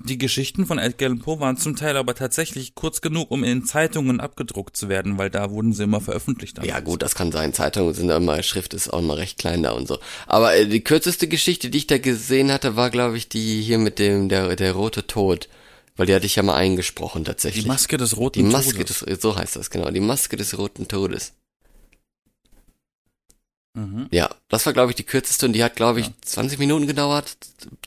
[0.00, 3.64] die Geschichten von Edgar Allan Poe waren zum Teil aber tatsächlich kurz genug, um in
[3.64, 6.56] Zeitungen abgedruckt zu werden, weil da wurden sie immer veröffentlicht.
[6.58, 6.70] damals.
[6.72, 7.52] Ja gut, das kann sein.
[7.52, 9.98] Zeitungen sind immer, Schrift ist auch immer recht klein da und so.
[10.26, 13.78] Aber äh, die kürzeste Geschichte, die ich da gesehen hatte, war glaube ich die hier
[13.78, 15.48] mit dem, der, der rote Tod.
[15.96, 17.64] Weil die hatte ich ja mal eingesprochen tatsächlich.
[17.64, 19.00] Die Maske des roten Die Maske Todes.
[19.00, 19.90] des, so heißt das, genau.
[19.90, 21.32] Die Maske des roten Todes.
[23.78, 24.08] Mhm.
[24.10, 27.36] Ja, das war glaube ich die kürzeste und die hat glaube ich 20 Minuten gedauert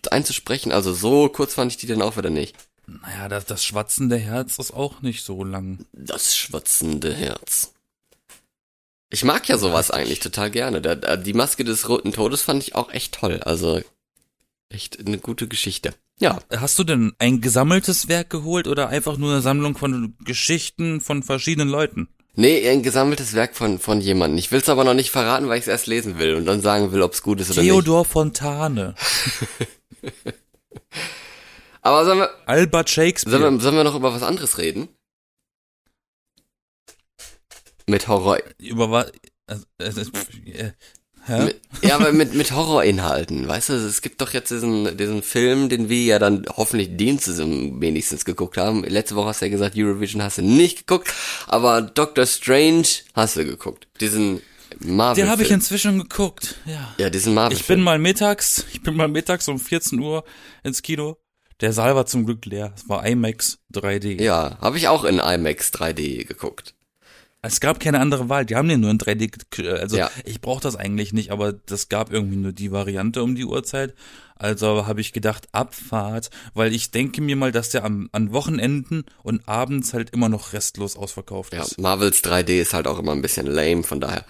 [0.10, 0.72] einzusprechen.
[0.72, 2.56] Also so kurz fand ich die dann auch wieder nicht.
[2.88, 5.86] Naja, das, das schwatzende Herz ist auch nicht so lang.
[5.94, 7.74] Das schwatzende Herz.
[9.10, 10.82] Ich mag ja sowas eigentlich total gerne.
[10.82, 13.42] Der, die Maske des Roten Todes fand ich auch echt toll.
[13.44, 13.82] Also
[14.70, 15.94] echt eine gute Geschichte.
[16.20, 21.02] Ja, Hast du denn ein gesammeltes Werk geholt oder einfach nur eine Sammlung von Geschichten
[21.02, 22.08] von verschiedenen Leuten?
[22.36, 24.38] Nee, ein gesammeltes Werk von von jemandem.
[24.38, 26.62] Ich will es aber noch nicht verraten, weil ich es erst lesen will und dann
[26.62, 27.72] sagen will, ob es gut ist oder nicht.
[27.72, 28.96] Theodor Fontane,
[31.84, 33.40] Aber sollen wir, Albert Shakespeare.
[33.40, 34.90] sollen wir sollen wir noch über was anderes reden?
[37.88, 38.38] Mit Horror.
[38.60, 39.12] Über was?
[39.48, 40.02] Also, also,
[40.46, 40.72] äh,
[41.26, 41.46] hä?
[41.46, 45.70] Mit, ja, aber mit, mit Horrorinhalten, weißt du, es gibt doch jetzt diesen, diesen Film,
[45.70, 48.84] den wir ja dann hoffentlich Dienste wenigstens geguckt haben.
[48.84, 51.14] Letzte Woche hast du ja gesagt, Eurovision hast du nicht geguckt,
[51.48, 53.88] aber Doctor Strange hast du geguckt.
[54.00, 54.42] Diesen
[54.80, 55.24] Marvel.
[55.24, 56.94] Den habe ich inzwischen geguckt, ja.
[56.98, 57.58] Ja, diesen Marvel.
[57.58, 60.24] Ich bin mal mittags, ich bin mal mittags um 14 Uhr
[60.64, 61.18] ins Kino.
[61.60, 62.74] Der Saal war zum Glück leer.
[62.76, 64.22] Es war IMAX 3D.
[64.22, 66.74] Ja, habe ich auch in IMAX 3D geguckt.
[67.44, 68.46] Es gab keine andere Wahl.
[68.46, 69.32] Die haben den nur in 3D.
[69.50, 70.12] ge- Also Ja.
[70.26, 73.94] ich brauche das eigentlich nicht, aber das gab irgendwie nur die Variante um die Uhrzeit.
[74.36, 79.06] Also habe ich gedacht, Abfahrt, weil ich denke mir mal, dass der am, an Wochenenden
[79.24, 81.80] und abends halt immer noch restlos ausverkauft Ja, ist.
[81.80, 84.26] Marvels 3D ist halt auch immer ein bisschen lame, von daher.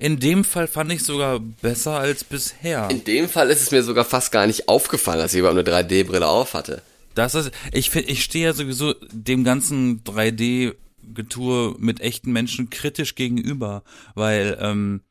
[0.00, 2.88] In dem Fall fand ich sogar besser als bisher.
[2.90, 5.68] In dem Fall ist es mir sogar fast gar nicht aufgefallen, dass ich überhaupt eine
[5.68, 6.80] 3D-Brille auf hatte.
[7.14, 10.02] Das ist, ich ich stehe ja sowieso dem ganzen
[11.02, 13.82] 3D-Getue mit echten Menschen kritisch gegenüber,
[14.14, 15.02] weil ähm,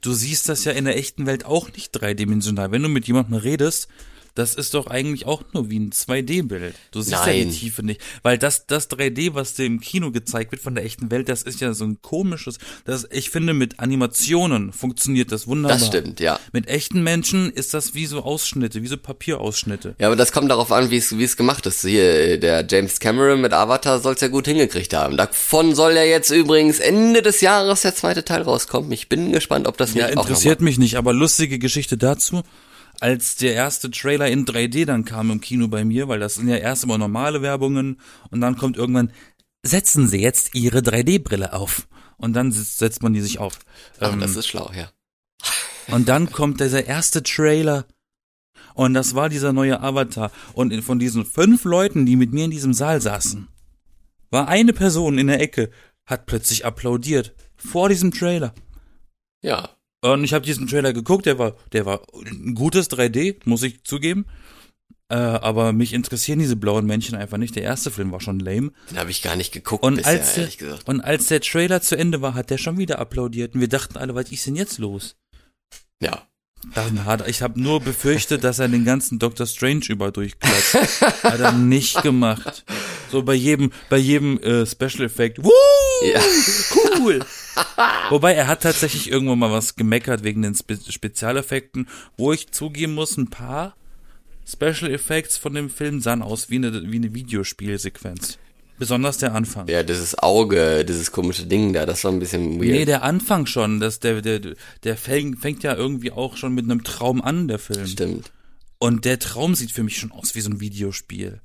[0.00, 2.72] du siehst das ja in der echten Welt auch nicht dreidimensional.
[2.72, 3.88] Wenn du mit jemandem redest,
[4.34, 6.74] das ist doch eigentlich auch nur wie ein 2D-Bild.
[6.90, 7.50] Du siehst ja Nein.
[7.50, 8.00] die Tiefe nicht.
[8.22, 11.42] Weil das, das 3D, was dir im Kino gezeigt wird von der echten Welt, das
[11.42, 15.78] ist ja so ein komisches, das, ich finde, mit Animationen funktioniert das wunderbar.
[15.78, 16.40] Das stimmt, ja.
[16.52, 19.96] Mit echten Menschen ist das wie so Ausschnitte, wie so Papierausschnitte.
[19.98, 21.82] Ja, aber das kommt darauf an, wie es wie es gemacht ist.
[21.82, 25.16] Hier, der James Cameron mit Avatar soll es ja gut hingekriegt haben.
[25.16, 28.90] Davon soll ja jetzt übrigens Ende des Jahres der zweite Teil rauskommen.
[28.92, 32.42] Ich bin gespannt, ob das Ja, nicht interessiert mich nicht, aber lustige Geschichte dazu.
[33.02, 36.46] Als der erste Trailer in 3D dann kam im Kino bei mir, weil das sind
[36.46, 39.10] ja erst immer normale Werbungen und dann kommt irgendwann,
[39.64, 41.88] setzen Sie jetzt Ihre 3D-Brille auf.
[42.16, 43.58] Und dann setzt man die sich auf.
[43.98, 44.06] mal.
[44.06, 44.88] Ähm, Ach, das ist schlau, ja.
[45.88, 47.86] und dann kommt dieser erste Trailer.
[48.74, 50.30] Und das war dieser neue Avatar.
[50.52, 53.48] Und von diesen fünf Leuten, die mit mir in diesem Saal saßen,
[54.30, 55.72] war eine Person in der Ecke,
[56.06, 57.34] hat plötzlich applaudiert.
[57.56, 58.54] Vor diesem Trailer.
[59.42, 59.70] Ja.
[60.02, 63.84] Und ich habe diesen Trailer geguckt, der war, der war ein gutes 3D, muss ich
[63.84, 64.26] zugeben.
[65.08, 67.54] Äh, aber mich interessieren diese blauen Männchen einfach nicht.
[67.54, 68.72] Der erste Film war schon lame.
[68.90, 70.88] Den habe ich gar nicht geguckt Und bisher, als, der, ehrlich gesagt.
[70.88, 73.54] und als der Trailer zu Ende war, hat der schon wieder applaudiert.
[73.54, 75.16] Und wir dachten alle, was ist denn jetzt los?
[76.02, 76.26] Ja.
[76.74, 80.74] Dann hat, ich habe nur befürchtet, dass er den ganzen Doctor Strange über durchklatscht.
[81.24, 82.64] hat er nicht gemacht.
[83.10, 85.42] So bei jedem, bei jedem äh, Special Effekt.
[85.44, 85.50] Woo!
[86.04, 86.20] Ja.
[86.98, 87.20] Cool.
[88.10, 92.94] Wobei er hat tatsächlich irgendwo mal was gemeckert wegen den Spe Spezialeffekten, wo ich zugeben
[92.94, 93.76] muss, ein paar
[94.46, 98.38] Special Effects von dem Film sahen aus wie eine, wie eine Videospielsequenz.
[98.78, 99.68] Besonders der Anfang.
[99.68, 102.72] Ja, dieses Auge, dieses komische Ding da, das war ein bisschen weird.
[102.72, 104.40] Nee, der Anfang schon, das, der, der,
[104.82, 107.86] der fängt, ja irgendwie auch schon mit einem Traum an, der Film.
[107.86, 108.32] Stimmt.
[108.78, 111.40] Und der Traum sieht für mich schon aus wie so ein Videospiel.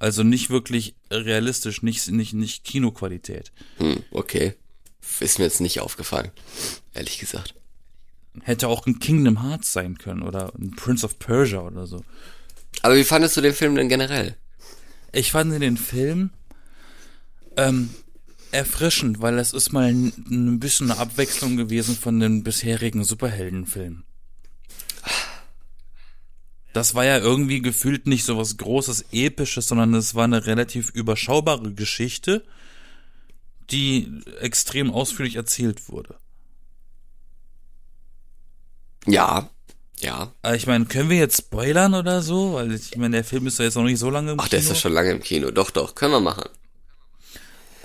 [0.00, 3.52] Also nicht wirklich realistisch, nicht, nicht, nicht Kinoqualität.
[3.76, 4.54] Hm, okay.
[5.20, 6.30] Ist mir jetzt nicht aufgefallen.
[6.92, 7.54] Ehrlich gesagt.
[8.42, 12.04] Hätte auch ein Kingdom Hearts sein können oder ein Prince of Persia oder so.
[12.82, 14.36] Aber wie fandest du den Film denn generell?
[15.12, 16.30] Ich fand den Film
[17.56, 17.90] ähm,
[18.50, 24.04] erfrischend, weil es ist mal ein, ein bisschen eine Abwechslung gewesen von den bisherigen Superheldenfilmen.
[26.72, 30.90] Das war ja irgendwie gefühlt nicht so was Großes, Episches, sondern es war eine relativ
[30.90, 32.44] überschaubare Geschichte,
[33.70, 36.16] die extrem ausführlich erzählt wurde.
[39.06, 39.48] Ja.
[40.00, 40.32] Ja.
[40.54, 42.54] Ich meine, können wir jetzt spoilern oder so?
[42.54, 44.58] Weil ich meine, der Film ist ja jetzt noch nicht so lange im Ach, der
[44.58, 44.74] ist Kino.
[44.74, 45.50] ja schon lange im Kino.
[45.50, 46.48] Doch, doch, können wir machen.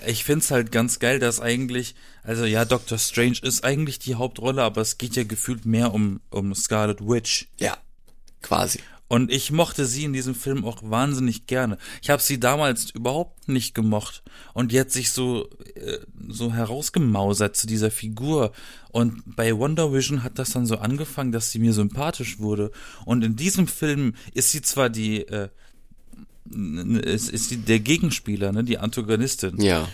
[0.06, 4.64] Ich find's halt ganz geil, dass eigentlich, also ja, Doctor Strange ist eigentlich die Hauptrolle,
[4.64, 7.48] aber es geht ja gefühlt mehr um, um Scarlet Witch.
[7.60, 7.78] Ja.
[8.42, 8.80] Quasi.
[9.10, 11.80] Und ich mochte sie in diesem Film auch wahnsinnig gerne.
[12.04, 14.22] Ich habe sie damals überhaupt nicht gemocht.
[14.54, 18.54] Und die hat sich so, äh, so herausgemausert zu dieser Figur.
[18.92, 22.72] Und bei Wonder Vision hat das dann so angefangen, dass sie mir sympathisch wurde.
[23.04, 25.50] Und in diesem Film ist sie zwar die, äh,
[27.04, 29.60] ist, ist sie der Gegenspieler, ne, die Antagonistin.
[29.60, 29.90] Ja.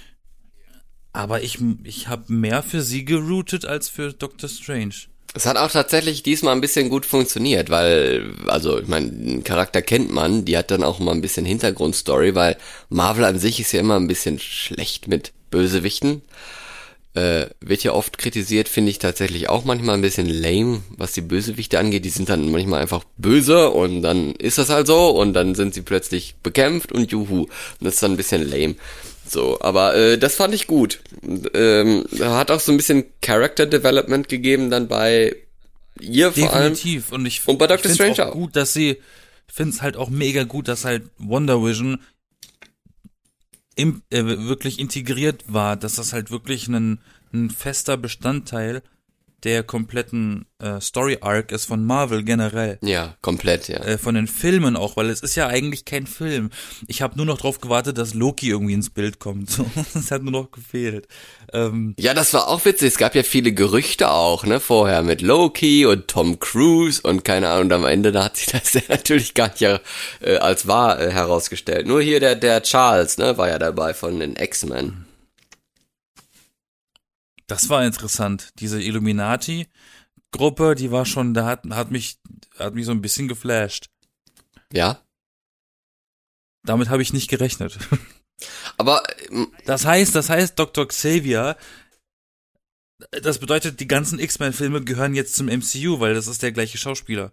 [1.14, 4.96] Aber ich, ich habe mehr für sie geroutet als für Doctor Strange.
[5.36, 9.82] Es hat auch tatsächlich diesmal ein bisschen gut funktioniert, weil, also, ich meine, den Charakter
[9.82, 12.56] kennt man, die hat dann auch mal ein bisschen Hintergrundstory, weil
[12.88, 16.22] Marvel an sich ist ja immer ein bisschen schlecht mit Bösewichten.
[17.16, 21.22] Äh, wird ja oft kritisiert, finde ich tatsächlich auch manchmal ein bisschen lame, was die
[21.22, 22.06] Bösewichte angeht.
[22.06, 25.74] Die sind dann manchmal einfach böse und dann ist das halt so und dann sind
[25.74, 27.42] sie plötzlich bekämpft und juhu.
[27.42, 27.50] Und
[27.82, 28.76] das ist dann ein bisschen lame.
[29.28, 31.00] So, aber äh, das fand ich gut.
[31.54, 35.36] Ähm, hat auch so ein bisschen Character Development gegeben dann bei
[36.00, 36.74] ihr vor allem.
[36.74, 37.12] Definitiv.
[37.12, 38.40] Und ich, Und bei Doctor ich find's Strange auch auch.
[38.40, 38.98] gut, dass sie,
[39.48, 42.00] ich finde es halt auch mega gut, dass halt Wonder Vision
[43.76, 47.00] im, äh, wirklich integriert war, dass das halt wirklich ein,
[47.34, 48.82] ein fester Bestandteil
[49.44, 52.80] der kompletten äh, Story Arc ist von Marvel generell.
[52.82, 53.78] Ja, komplett, ja.
[53.84, 56.50] Äh, von den Filmen auch, weil es ist ja eigentlich kein Film.
[56.88, 59.50] Ich habe nur noch drauf gewartet, dass Loki irgendwie ins Bild kommt.
[59.56, 61.08] So, das hat nur noch gefehlt.
[61.54, 62.90] Ähm, Ja, das war auch witzig.
[62.90, 67.50] Es gab ja viele Gerüchte auch, ne, vorher mit Loki und Tom Cruise und keine
[67.50, 67.66] Ahnung.
[67.66, 71.12] Und am Ende da hat sich das ja natürlich gar nicht äh, als wahr äh,
[71.12, 71.88] herausgestellt.
[71.88, 75.05] Nur hier der, der Charles, ne, war ja dabei von den X-Men.
[77.48, 78.50] Das war interessant.
[78.60, 82.18] Diese Illuminati-Gruppe, die war schon, da hat, hat mich,
[82.58, 83.90] hat mich so ein bisschen geflasht.
[84.72, 85.00] Ja.
[86.64, 87.78] Damit habe ich nicht gerechnet.
[88.78, 90.88] Aber ähm, Das heißt, das heißt, Dr.
[90.88, 91.56] Xavier,
[93.12, 97.32] das bedeutet, die ganzen X-Men-Filme gehören jetzt zum MCU, weil das ist der gleiche Schauspieler.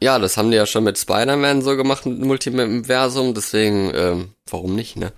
[0.00, 3.34] ja, das haben die ja schon mit Spider-Man so gemacht, mit Multiversum.
[3.34, 5.12] Deswegen, ähm, warum nicht, ne?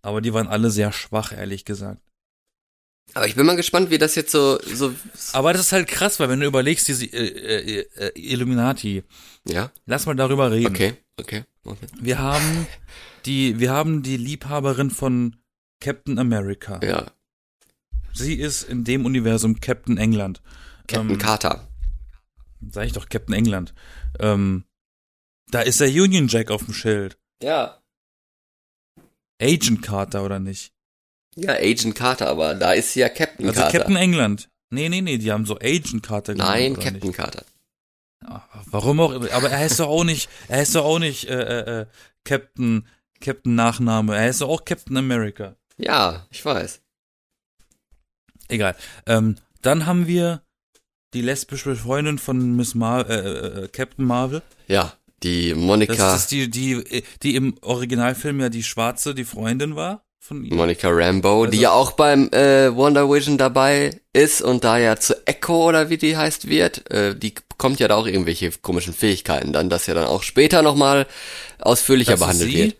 [0.00, 2.00] Aber die waren alle sehr schwach, ehrlich gesagt.
[3.14, 4.94] Aber ich bin mal gespannt, wie das jetzt so, so,
[5.32, 9.02] Aber das ist halt krass, weil wenn du überlegst, diese äh, äh, äh, Illuminati,
[9.46, 10.74] ja, lass mal darüber reden.
[10.74, 11.86] okay, okay, okay.
[12.00, 12.66] Wir haben
[13.26, 15.36] die, wir haben die Liebhaberin von
[15.80, 16.80] Captain America.
[16.82, 17.06] Ja,
[18.14, 20.42] Sie ist in dem Universum Captain England.
[20.86, 21.68] Captain Ähm, Carter.
[22.70, 23.74] Sag ich doch Captain England.
[24.20, 24.64] Ähm,
[25.50, 27.18] da ist der Union Jack auf dem Schild.
[27.42, 27.80] Ja.
[29.40, 30.72] Agent Carter oder nicht?
[31.36, 33.78] Ja, Agent Carter, aber da ist sie ja Captain Also Carter.
[33.78, 34.48] Captain England.
[34.70, 37.16] Nee, nee, nee, die haben so Agent Carter genannt, Nein, Captain Nicht?
[37.16, 37.44] Carter.
[38.24, 41.42] Ah, Warum auch, aber er heißt doch auch nicht, er heißt doch auch nicht äh,
[41.42, 41.86] äh, äh,
[42.24, 42.86] Captain,
[43.20, 45.56] Captain Nachname, er heißt doch auch Captain America.
[45.78, 46.80] Ja, ich weiß.
[48.48, 48.76] Egal.
[49.06, 50.42] Ähm, dann haben wir
[51.14, 54.42] die lesbische Freundin von Miss Mar äh, äh, Captain Marvel.
[54.68, 54.92] Ja,
[55.22, 60.04] die Das Monica, ist die, die, die im Originalfilm ja die Schwarze, die Freundin war
[60.24, 60.54] von ihm.
[60.56, 64.96] Monica Rambo, die Also- ja auch beim äh, Wonder Vision dabei ist und da ja
[64.96, 68.94] zu Echo oder wie die heißt wird, äh, die bekommt ja da auch irgendwelche komischen
[68.94, 71.06] Fähigkeiten, dann das ja dann auch später nochmal
[71.58, 72.58] ausführlicher Das ist behandelt sie?
[72.58, 72.76] wird.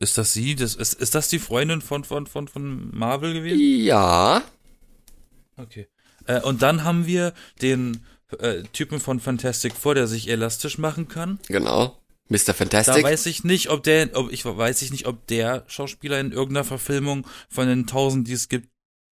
[0.00, 0.54] Ist das sie?
[0.56, 3.84] Das, ist, ist das die Freundin von, von, von, von Marvel gewesen?
[3.84, 4.42] Ja,
[5.58, 5.88] Okay.
[6.26, 8.04] Äh, und dann haben wir den
[8.40, 11.38] äh, Typen von Fantastic Four, der sich elastisch machen kann.
[11.48, 11.96] genau.
[12.28, 12.38] Mr.
[12.46, 13.04] Da Fantastic.
[13.04, 16.64] weiß ich nicht, ob der, ob ich weiß ich nicht, ob der Schauspieler in irgendeiner
[16.64, 18.68] Verfilmung von den tausend, die es gibt,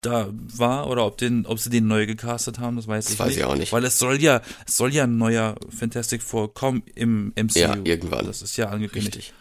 [0.02, 3.18] da war oder ob den, ob sie den neu gecastet haben, das weiß Das ich
[3.18, 3.36] weiß nicht.
[3.38, 3.72] ich auch nicht.
[3.72, 7.58] Weil es soll ja, es soll ja ein neuer Fantastic Four kommen im MCU.
[7.58, 8.26] Ja, irgendwann.
[8.26, 9.16] Das ist ja angekündigt.
[9.16, 9.34] Richtig.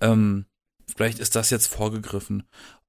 [0.00, 0.46] Ähm,
[0.96, 2.44] vielleicht ist das jetzt vorgegriffen.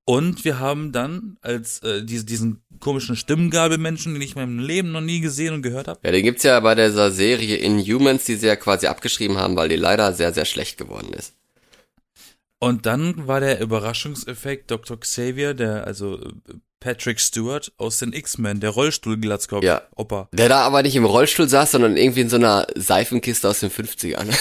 [0.10, 4.92] Und wir haben dann als äh, diese, diesen komischen Stimmgabelmenschen, den ich in meinem Leben
[4.92, 6.00] noch nie gesehen und gehört habe.
[6.04, 9.70] Ja, den gibt's ja bei dieser Serie Inhumans, die sie ja quasi abgeschrieben haben, weil
[9.70, 11.36] die leider sehr, sehr schlecht geworden ist.
[12.58, 15.00] Und dann war der Überraschungseffekt Dr.
[15.00, 16.20] Xavier, der also
[16.80, 19.84] Patrick Stewart aus den X-Men, der Rollstuhlglatzkopf, Ja.
[19.96, 20.28] Opa.
[20.34, 23.70] Der da aber nicht im Rollstuhl saß, sondern irgendwie in so einer Seifenkiste aus den
[23.70, 24.36] 50ern.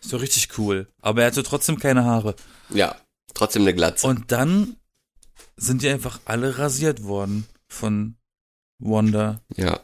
[0.00, 0.86] So richtig cool.
[1.02, 2.36] Aber er hatte trotzdem keine Haare.
[2.70, 2.96] ja,
[3.34, 4.06] trotzdem eine Glatze.
[4.06, 4.76] Und dann
[5.56, 8.16] sind die einfach alle rasiert worden von
[8.78, 9.40] Wanda.
[9.56, 9.80] ja.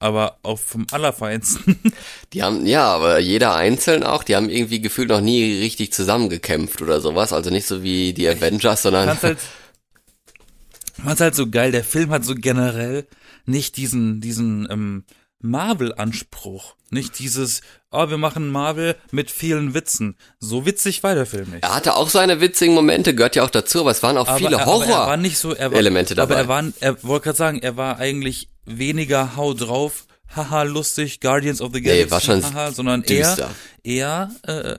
[0.00, 1.76] Aber auch vom Allerfeinsten.
[2.32, 6.80] Die haben, ja, aber jeder einzeln auch, die haben irgendwie gefühlt noch nie richtig zusammengekämpft
[6.80, 7.32] oder sowas.
[7.32, 9.38] Also nicht so wie die Avengers, sondern fand's halt,
[11.02, 11.72] fand's halt so geil.
[11.72, 13.08] Der Film hat so generell
[13.44, 15.04] nicht diesen, diesen ähm,
[15.40, 16.74] Marvel-Anspruch.
[16.90, 20.16] Nicht dieses, oh, wir machen Marvel mit vielen Witzen.
[20.40, 21.62] So witzig war der Film nicht.
[21.62, 24.56] er hatte auch seine witzigen Momente, gehört ja auch dazu, aber es waren auch viele
[24.56, 25.16] er, aber er war Horror.
[25.18, 25.70] nicht so, er
[26.14, 26.40] dabei.
[26.40, 31.20] Aber er war, er wollte gerade sagen, er war eigentlich weniger Hau drauf, haha, lustig,
[31.20, 33.50] Guardians of the Nee, Galaxy, war schon haha, sondern düster.
[33.82, 34.78] eher, eher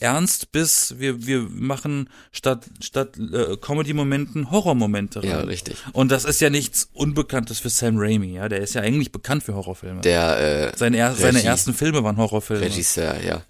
[0.00, 5.28] ernst bis wir wir machen statt statt äh, Comedy-Momenten Horror-Momente rein.
[5.28, 5.76] Ja, richtig.
[5.92, 9.42] Und das ist ja nichts Unbekanntes für Sam Raimi, ja, der ist ja eigentlich bekannt
[9.42, 10.00] für Horrorfilme.
[10.02, 11.46] Der äh, seine, er, seine Regie.
[11.46, 12.64] ersten Filme waren Horrorfilme.
[12.64, 13.42] Regisseur, ja.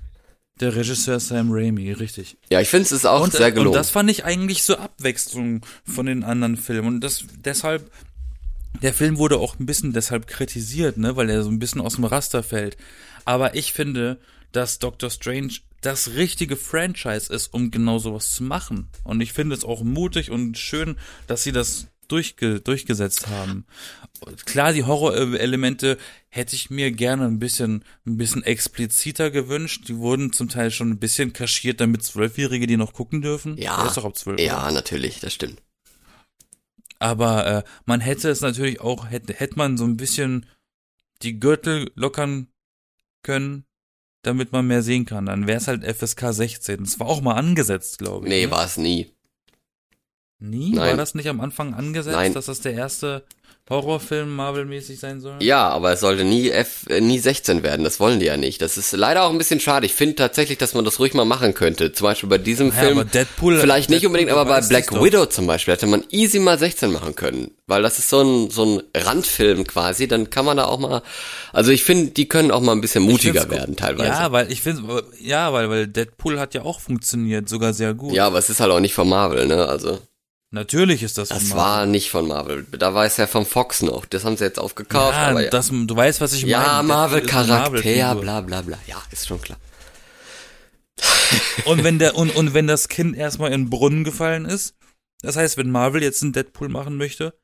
[0.60, 2.36] Der Regisseur Sam Raimi, richtig.
[2.50, 3.68] Ja, ich finde es ist auch Und, sehr gelungen.
[3.68, 6.88] und das fand ich eigentlich so Abwechslung von den anderen Filmen.
[6.88, 7.90] Und das deshalb,
[8.82, 11.94] der Film wurde auch ein bisschen deshalb kritisiert, ne, weil er so ein bisschen aus
[11.94, 12.76] dem Raster fällt.
[13.24, 14.18] Aber ich finde,
[14.50, 18.88] dass Doctor Strange das richtige Franchise ist, um genau sowas zu machen.
[19.04, 23.66] Und ich finde es auch mutig und schön, dass sie das durchge durchgesetzt haben.
[24.46, 25.98] Klar, die Horrorelemente
[26.30, 29.88] hätte ich mir gerne ein bisschen, ein bisschen expliziter gewünscht.
[29.88, 33.56] Die wurden zum Teil schon ein bisschen kaschiert, damit Zwölfjährige die noch gucken dürfen.
[33.58, 34.40] ja, Der ist doch ab zwölf.
[34.40, 35.62] ja, natürlich, das stimmt.
[36.98, 40.46] Aber äh, man hätte es natürlich auch, hätte, hätte man so ein bisschen
[41.22, 42.48] die Gürtel lockern
[43.22, 43.64] können,
[44.22, 45.26] damit man mehr sehen kann.
[45.26, 46.78] Dann wäre es halt FSK 16.
[46.84, 48.30] Das war auch mal angesetzt, glaube ich.
[48.30, 48.50] Nee, ne?
[48.50, 49.12] war es nie.
[50.40, 50.70] Nie?
[50.72, 50.90] Nein.
[50.90, 52.32] War das nicht am Anfang angesetzt, Nein.
[52.34, 53.24] dass das der erste
[53.68, 55.36] Horrorfilm Marvel-mäßig sein soll?
[55.42, 57.84] Ja, aber es sollte nie F, äh, nie 16 werden.
[57.84, 58.62] Das wollen die ja nicht.
[58.62, 59.84] Das ist leider auch ein bisschen schade.
[59.84, 61.92] Ich finde tatsächlich, dass man das ruhig mal machen könnte.
[61.92, 62.98] Zum Beispiel bei diesem Ja, Film.
[63.00, 64.90] aber Deadpool- Vielleicht nicht Deadpool unbedingt, aber bei Black.
[64.92, 67.50] Widow zum Beispiel hätte man easy mal 16 machen können.
[67.66, 70.08] Weil das ist so ein, so ein Randfilm quasi.
[70.08, 71.02] Dann kann man da auch mal,
[71.52, 74.08] also ich finde, die können auch mal ein bisschen mutiger werden teilweise.
[74.08, 78.14] Ja, weil ich finde, ja, weil, weil Deadpool hat ja auch funktioniert, sogar sehr gut.
[78.14, 79.66] Ja, aber es ist halt auch nicht von Marvel, ne?
[79.68, 79.98] Also,
[80.50, 81.28] Natürlich ist das.
[81.28, 82.64] das war nicht von Marvel.
[82.72, 84.06] Da war es ja von Fox noch.
[84.06, 85.14] Das haben sie jetzt aufgekauft.
[85.14, 85.50] ja, aber ja.
[85.50, 86.52] das, du weißt, was ich meine.
[86.52, 88.20] ja, Deadpool ist eine Marvel-Charakter, Marvel-Figur.
[88.22, 88.78] bla bla bla.
[88.86, 89.58] Ja, ist schon klar.
[91.66, 94.74] Und wenn der und, und wenn das Kind erstmal in den Brunnen gefallen ist,
[95.20, 97.38] das heißt, wenn Marvel jetzt einen Deadpool machen möchte,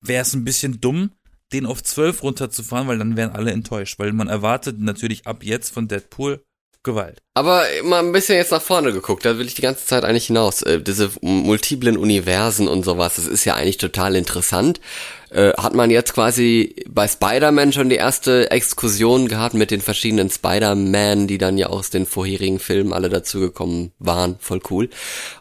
[0.00, 1.12] wäre es ein bisschen dumm,
[1.52, 5.70] den auf 12 runterzufahren, weil dann wären alle enttäuscht, weil man erwartet natürlich ab jetzt
[5.70, 6.44] von Deadpool
[6.86, 7.18] Gewalt.
[7.34, 10.28] Aber mal ein bisschen jetzt nach vorne geguckt, da will ich die ganze Zeit eigentlich
[10.28, 10.62] hinaus.
[10.62, 14.80] Äh, diese multiplen Universen und sowas, das ist ja eigentlich total interessant.
[15.28, 20.30] Äh, hat man jetzt quasi bei Spider-Man schon die erste Exkursion gehabt mit den verschiedenen
[20.30, 24.36] Spider-Man, die dann ja aus den vorherigen Filmen alle dazugekommen waren.
[24.40, 24.88] Voll cool.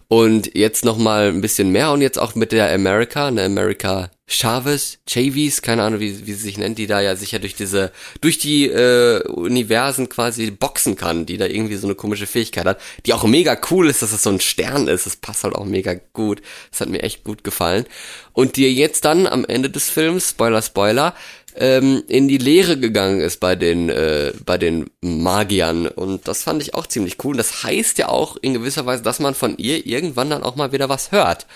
[0.10, 4.98] Und jetzt nochmal ein bisschen mehr und jetzt auch mit der America, eine America Chavez,
[5.08, 7.92] Chavis, keine Ahnung, wie, wie sie sich nennt, die da ja sicher durch diese,
[8.22, 12.82] durch die äh, Universen quasi boxen kann, die da irgendwie so eine komische Fähigkeit hat,
[13.06, 15.06] die auch mega cool ist, dass das so ein Stern ist.
[15.06, 16.42] Das passt halt auch mega gut.
[16.72, 17.86] Das hat mir echt gut gefallen.
[18.34, 21.14] Und die jetzt dann am Ende des Films, Spoiler, Spoiler,
[21.56, 26.62] ähm, in die Lehre gegangen ist bei den äh, bei den Magiern und das fand
[26.62, 27.38] ich auch ziemlich cool.
[27.38, 30.72] Das heißt ja auch in gewisser Weise, dass man von ihr irgendwann dann auch mal
[30.72, 31.48] wieder was hört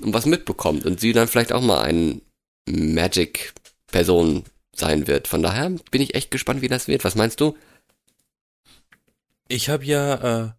[0.00, 2.20] und was mitbekommt und sie dann vielleicht auch mal ein
[2.68, 3.52] Magic
[3.86, 5.28] Person sein wird.
[5.28, 7.04] Von daher bin ich echt gespannt, wie das wird.
[7.04, 7.56] Was meinst du?
[9.46, 10.50] Ich habe ja äh,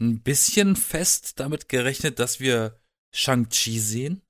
[0.00, 2.76] ein bisschen fest damit gerechnet, dass wir
[3.12, 4.22] Shang-Chi sehen.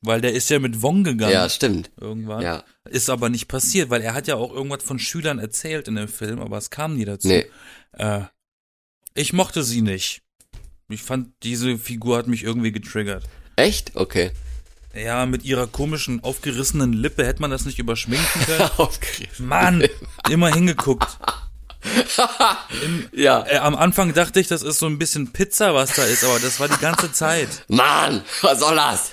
[0.00, 1.90] Weil der ist ja mit Wong gegangen Ja, stimmt.
[2.00, 2.40] irgendwann.
[2.42, 2.62] Ja.
[2.88, 6.06] Ist aber nicht passiert, weil er hat ja auch irgendwas von Schülern erzählt in dem
[6.08, 7.26] Film, aber es kam nie dazu.
[7.28, 7.46] Nee.
[7.92, 8.20] Äh,
[9.14, 10.22] ich mochte sie nicht.
[10.88, 13.24] Ich fand, diese Figur hat mich irgendwie getriggert.
[13.56, 13.96] Echt?
[13.96, 14.30] Okay.
[14.94, 18.70] Ja, mit ihrer komischen, aufgerissenen Lippe hätte man das nicht überschminken können.
[18.78, 19.46] Aufgerissen.
[19.46, 19.84] Mann,
[20.30, 21.18] immer hingeguckt.
[23.12, 23.46] Ja.
[23.46, 26.38] Äh, am Anfang dachte ich, das ist so ein bisschen Pizza, was da ist, aber
[26.40, 27.64] das war die ganze Zeit.
[27.68, 29.12] Mann, was soll das?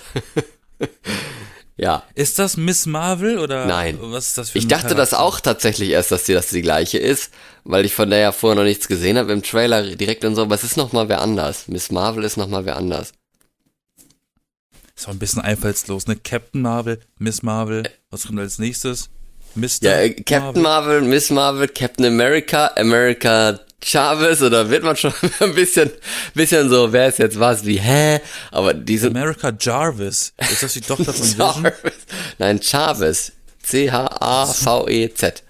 [1.76, 2.02] Ja.
[2.14, 3.98] Ist das Miss Marvel oder Nein.
[4.00, 5.20] was ist das für Ich dachte das Charakter?
[5.26, 7.32] auch tatsächlich erst, dass die das die gleiche ist,
[7.64, 10.42] weil ich von der ja vorher noch nichts gesehen habe im Trailer direkt und so,
[10.42, 11.68] aber es ist noch mal wer anders.
[11.68, 13.12] Miss Marvel ist noch mal wer anders.
[14.96, 16.16] Ist auch ein bisschen einfallslos, ne?
[16.16, 19.10] Captain Marvel, Miss Marvel, was kommt als nächstes?
[19.54, 19.68] Mr.
[19.82, 25.54] Ja, äh, Captain Marvel, Miss Marvel, Captain America, America Chavez oder wird man schon ein
[25.54, 25.90] bisschen
[26.34, 28.20] bisschen so, wer ist jetzt was, wie hä?
[28.50, 30.32] Aber die sind America Jarvis.
[30.50, 31.26] Ist das die Tochter von?
[31.38, 31.72] Jarvis.
[32.38, 33.32] Nein, Chavez.
[33.62, 35.42] C H A V E Z.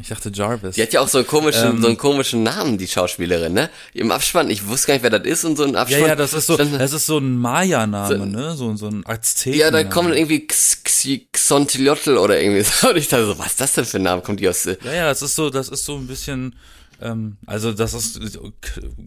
[0.00, 0.76] Ich dachte Jarvis.
[0.76, 1.80] Die hat ja auch so einen komischen, Ähm.
[1.82, 3.68] so einen komischen Namen, die Schauspielerin, ne?
[3.94, 6.06] Im Abspann, ich wusste gar nicht, wer das ist und so ein Ja, Abspann.
[6.06, 8.54] ja, das ist so, das ist so ein Maya-Name, So- ne?
[8.54, 9.58] So, so ein Azteken.
[9.58, 12.90] ja, da kommen irgendwie X- X- Xontilotl oder irgendwie so.
[12.90, 14.22] Und ich dachte so, was ist das denn für ein Name?
[14.22, 16.54] Kommt die aus, äh, Ja, ja, das ist so, das ist so ein bisschen,
[17.00, 18.38] ähm, also das ist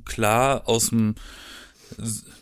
[0.06, 1.16] klar aus dem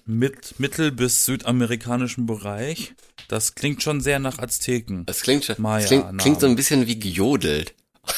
[0.06, 2.94] mit, mittel- bis südamerikanischen Bereich.
[3.28, 5.06] Das klingt schon sehr nach Azteken.
[5.06, 7.74] das klingt schon, Maya, das klingt, klingt so ein bisschen wie gejodelt.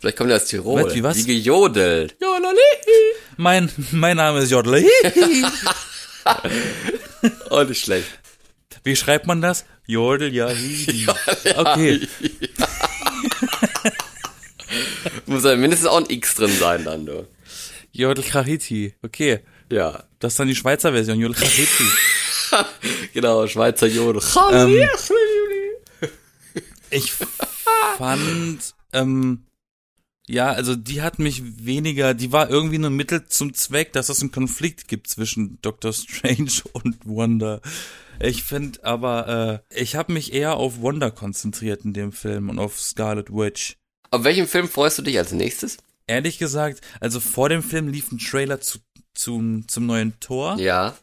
[0.00, 0.84] Vielleicht kommt die aus Tirol.
[0.84, 1.16] Was, wie was?
[1.16, 2.16] Wie gejodelt.
[2.20, 2.60] Jodeli.
[3.36, 4.84] Mein, mein Name ist Jodle.
[7.50, 8.06] Oh, nicht schlecht.
[8.84, 9.64] Wie schreibt man das?
[9.86, 11.06] Jodel, ja, hi.
[11.56, 12.08] Okay.
[15.26, 17.26] Muss ja mindestens auch ein X drin sein dann, du.
[17.92, 18.94] Jodel Chahiti.
[19.02, 19.40] Okay.
[19.70, 21.84] Ja, Das ist dann die Schweizer Version, Jodel Chahiti.
[23.12, 24.22] genau, Schweizer Jodel.
[24.52, 24.88] Ähm,
[26.90, 27.12] Ich
[27.98, 29.44] fand, ähm,
[30.28, 34.20] ja, also die hat mich weniger, die war irgendwie nur Mittel zum Zweck, dass es
[34.20, 37.60] einen Konflikt gibt zwischen Doctor Strange und Wanda.
[38.20, 42.58] Ich finde aber, äh, ich habe mich eher auf Wanda konzentriert in dem Film und
[42.58, 43.76] auf Scarlet Witch.
[44.10, 45.78] Auf welchem Film freust du dich als nächstes?
[46.06, 48.78] Ehrlich gesagt, also vor dem Film lief ein Trailer zu,
[49.14, 50.56] zum, zum neuen Tor.
[50.58, 50.96] Ja.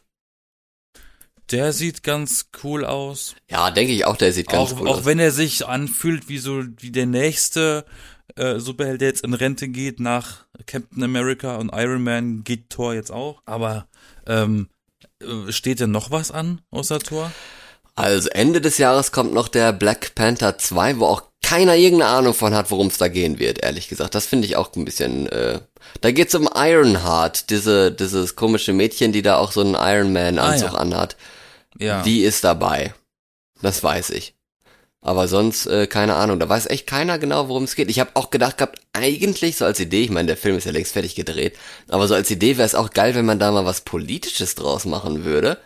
[1.50, 3.36] Der sieht ganz cool aus.
[3.50, 5.04] Ja, denke ich auch, der sieht ganz auch, cool auch aus.
[5.04, 7.84] wenn er sich anfühlt wie so wie der nächste
[8.36, 12.94] äh, Superheld, der jetzt in Rente geht nach Captain America und Iron Man geht Thor
[12.94, 13.42] jetzt auch.
[13.44, 13.86] Aber
[14.26, 14.68] ähm,
[15.20, 17.30] äh, steht denn noch was an außer Thor?
[17.96, 22.34] Also Ende des Jahres kommt noch der Black Panther 2, wo auch keiner irgendeine Ahnung
[22.34, 24.14] von hat, worum es da gehen wird, ehrlich gesagt.
[24.14, 25.60] Das finde ich auch ein bisschen, äh,
[26.00, 30.72] da geht's um Ironheart, diese, dieses komische Mädchen, die da auch so einen Ironman-Anzug Ah,
[30.72, 30.78] ja.
[30.78, 31.16] anhat.
[31.78, 32.02] Ja.
[32.02, 32.94] Die ist dabei.
[33.62, 34.34] Das weiß ich.
[35.02, 37.90] Aber sonst, äh, keine Ahnung, da weiß echt keiner genau, worum es geht.
[37.90, 40.72] Ich habe auch gedacht gehabt, eigentlich so als Idee, ich meine, der Film ist ja
[40.72, 41.56] längst fertig gedreht,
[41.88, 44.86] aber so als Idee wäre es auch geil, wenn man da mal was Politisches draus
[44.86, 45.58] machen würde.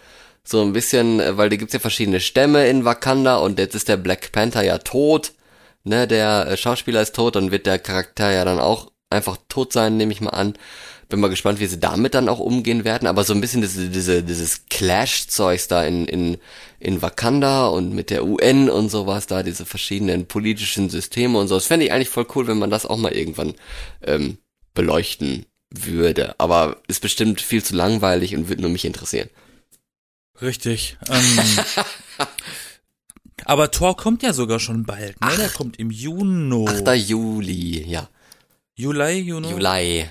[0.50, 3.86] So ein bisschen, äh, weil da gibt's ja verschiedene Stämme in Wakanda und jetzt ist
[3.86, 5.32] der Black Panther ja tot.
[5.84, 9.74] Ne, der äh, Schauspieler ist tot und wird der Charakter ja dann auch einfach tot
[9.74, 10.54] sein, nehme ich mal an.
[11.10, 13.06] Bin mal gespannt, wie sie damit dann auch umgehen werden.
[13.06, 16.38] Aber so ein bisschen diese, diese, dieses Clash-Zeugs da in, in,
[16.80, 21.56] in Wakanda und mit der UN und sowas da, diese verschiedenen politischen Systeme und so.
[21.56, 23.54] Das fände ich eigentlich voll cool, wenn man das auch mal irgendwann
[24.02, 24.38] ähm,
[24.72, 26.34] beleuchten würde.
[26.38, 29.28] Aber ist bestimmt viel zu langweilig und würde nur mich interessieren.
[30.40, 30.98] Richtig.
[31.08, 31.38] Ähm,
[33.44, 35.36] aber Thor kommt ja sogar schon bald, ne?
[35.36, 36.68] Der kommt im Juni.
[36.68, 36.88] 8.
[36.96, 38.08] Juli, ja.
[38.74, 39.50] Juli, Juni?
[39.50, 40.06] Juli.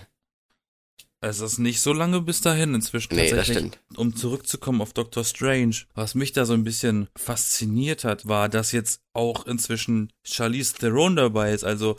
[1.20, 3.58] Es ist nicht so lange bis dahin inzwischen Nee, das tatsächlich.
[3.74, 3.80] stimmt.
[3.96, 8.72] Um zurückzukommen auf Doctor Strange, was mich da so ein bisschen fasziniert hat, war, dass
[8.72, 11.64] jetzt auch inzwischen Charlize Theron dabei ist.
[11.64, 11.98] Also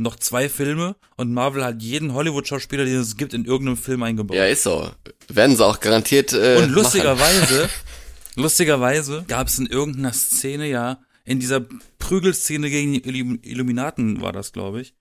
[0.00, 4.36] noch zwei Filme und Marvel hat jeden Hollywood-Schauspieler, den es gibt, in irgendeinem Film eingebaut.
[4.36, 4.90] Ja, ist so.
[5.28, 7.68] Werden sie auch garantiert äh, Und lustigerweise,
[8.36, 11.64] lustigerweise gab es in irgendeiner Szene ja, in dieser
[11.98, 14.94] Prügelszene gegen die Illum- Illuminaten war das, glaube ich,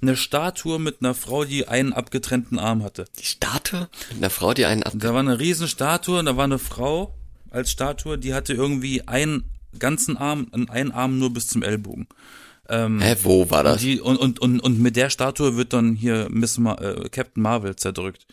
[0.00, 3.04] eine Statue mit einer Frau, die einen abgetrennten Arm hatte.
[3.18, 4.92] Die Statue mit einer Frau, die einen ab...
[4.94, 7.14] Da war eine Riesenstatue und da war eine Frau
[7.50, 9.44] als Statue, die hatte irgendwie einen
[9.78, 12.06] ganzen Arm, einen Arm nur bis zum Ellbogen.
[12.68, 13.80] Ähm, Hä, wo war das?
[13.80, 17.42] die, und, und, und, und mit der Statue wird dann hier Miss Ma äh, Captain
[17.42, 18.26] Marvel zerdrückt.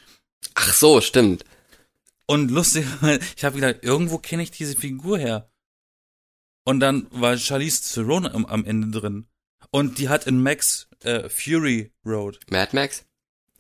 [0.56, 1.44] Ach so, stimmt.
[2.26, 2.86] Und lustig,
[3.38, 5.50] ich habe gedacht, irgendwo kenne ich diese Figur her.
[6.66, 9.28] Und dann war Charlize Theron am, am Ende drin.
[9.72, 13.06] Und die hat in Max äh, Fury Road, Mad Max?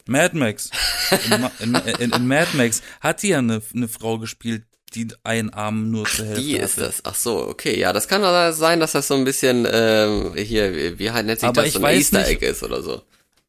[0.05, 0.69] Mad Max,
[1.59, 4.65] in, in, in, in Mad Max hat die ja eine, eine Frau gespielt,
[4.95, 6.85] die einen Arm nur zur Hälfte Die ist hatte.
[6.87, 7.01] das.
[7.05, 7.77] Ach so, okay.
[7.79, 11.39] Ja, das kann aber sein, dass das so ein bisschen ähm, hier, wie, halt nennt
[11.39, 13.01] sich das, so ein Easter Egg ist oder so.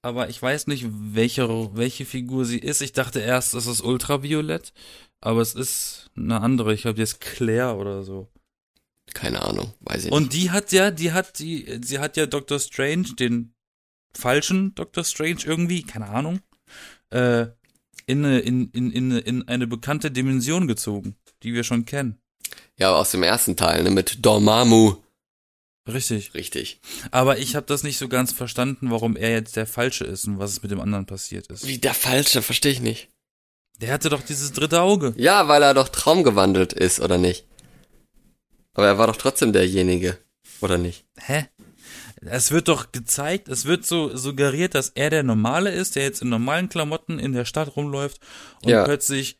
[0.02, 2.82] Aber ich weiß nicht, welche, welche Figur sie ist.
[2.82, 4.72] Ich dachte erst, es ist Ultraviolett,
[5.22, 6.74] aber es ist eine andere.
[6.74, 8.28] Ich glaube, die ist Claire oder so.
[9.14, 10.12] Keine Ahnung, weiß ich nicht.
[10.12, 13.54] Und die hat ja, die hat die, sie hat ja Doctor Strange, den
[14.16, 16.40] falschen Doctor Strange irgendwie, keine Ahnung,
[17.10, 17.46] äh,
[18.06, 22.18] in, eine- in, in, in, in eine bekannte Dimension gezogen, die wir schon kennen.
[22.78, 24.96] Ja, aus dem ersten Teil, ne, mit Dormammu.
[25.86, 26.32] Richtig.
[26.34, 26.80] Richtig.
[27.10, 30.38] Aber ich habe das nicht so ganz verstanden, warum er jetzt der Falsche ist und
[30.38, 31.66] was es mit dem anderen passiert ist.
[31.66, 33.10] Wie der Falsche, verstehe ich nicht.
[33.80, 35.12] Der hatte doch dieses dritte Auge.
[35.16, 37.44] Ja, weil er doch traumgewandelt ist, oder nicht?
[38.72, 40.16] Aber er war doch trotzdem derjenige,
[40.60, 41.04] oder nicht?
[41.18, 41.46] Hä?
[42.22, 46.22] Es wird doch gezeigt, es wird so suggeriert, dass er der Normale ist, der jetzt
[46.22, 48.20] in normalen Klamotten in der Stadt rumläuft
[48.62, 48.84] und Ja.
[48.84, 49.36] plötzlich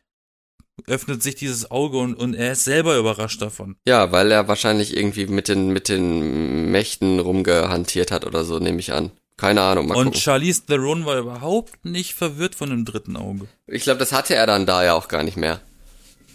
[0.87, 3.75] öffnet sich dieses Auge und, und er ist selber überrascht davon.
[3.87, 8.79] Ja, weil er wahrscheinlich irgendwie mit den, mit den Mächten rumgehantiert hat oder so, nehme
[8.79, 9.11] ich an.
[9.37, 10.19] Keine Ahnung, mal und gucken.
[10.19, 13.47] Charlize Theron war überhaupt nicht verwirrt von dem dritten Auge.
[13.67, 15.59] Ich glaube, das hatte er dann da ja auch gar nicht mehr.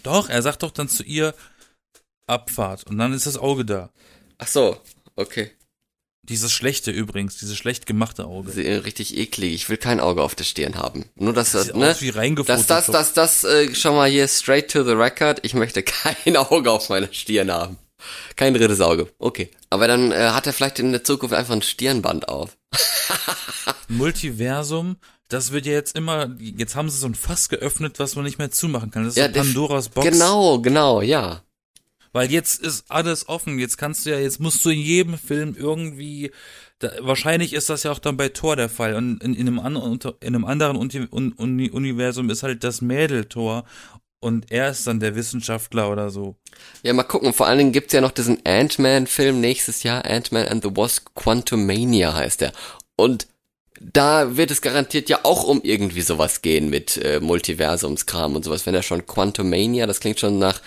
[0.03, 1.33] Doch, er sagt doch dann zu ihr
[2.27, 3.89] Abfahrt und dann ist das Auge da.
[4.37, 4.77] Ach so,
[5.15, 5.51] okay.
[6.31, 8.51] Dieses schlechte übrigens, dieses schlecht gemachte Auge.
[8.51, 9.53] Sie- Richtig eklig.
[9.53, 11.05] Ich will kein Auge auf der Stirn haben.
[11.15, 11.91] Nur dass das, Sieht ne?
[11.91, 12.69] aus wie reingefotoshoppt.
[12.69, 15.39] Das, das, das, das, äh, schon mal hier straight to the record.
[15.43, 17.77] Ich möchte kein Auge auf meiner Stirn haben.
[18.35, 19.07] Kein drittes Auge.
[19.19, 19.51] Okay.
[19.69, 22.57] Aber dann äh, hat er vielleicht in der Zukunft einfach ein Stirnband auf.
[23.89, 28.25] Multiversum, das wird ja jetzt immer, jetzt haben sie so ein Fass geöffnet, was man
[28.25, 29.03] nicht mehr zumachen kann.
[29.03, 30.07] Das ist Ja, Pandoras Box.
[30.07, 31.43] Genau, genau, ja.
[32.13, 33.57] Weil jetzt ist alles offen.
[33.59, 36.31] Jetzt kannst du ja, jetzt musst du in jedem Film irgendwie,
[36.79, 38.95] da, wahrscheinlich ist das ja auch dann bei Thor der Fall.
[38.95, 42.63] Und in, in, einem, anderen, unter- in einem anderen Uni, Un- Uni, Universum ist halt
[42.63, 43.63] das Mädel Thor.
[44.23, 46.35] Und er ist dann der Wissenschaftler oder so.
[46.83, 47.33] Ja, mal gucken.
[47.33, 50.05] Vor allen Dingen gibt's ja noch diesen Ant-Man-Film nächstes Jahr.
[50.05, 52.51] Ant-Man and the Wasp Quantumania heißt der.
[52.97, 53.27] Und
[53.93, 58.65] da wird es garantiert ja auch um irgendwie sowas gehen mit äh, Multiversumskram und sowas.
[58.65, 60.61] Wenn er schon Quantumania, das klingt schon nach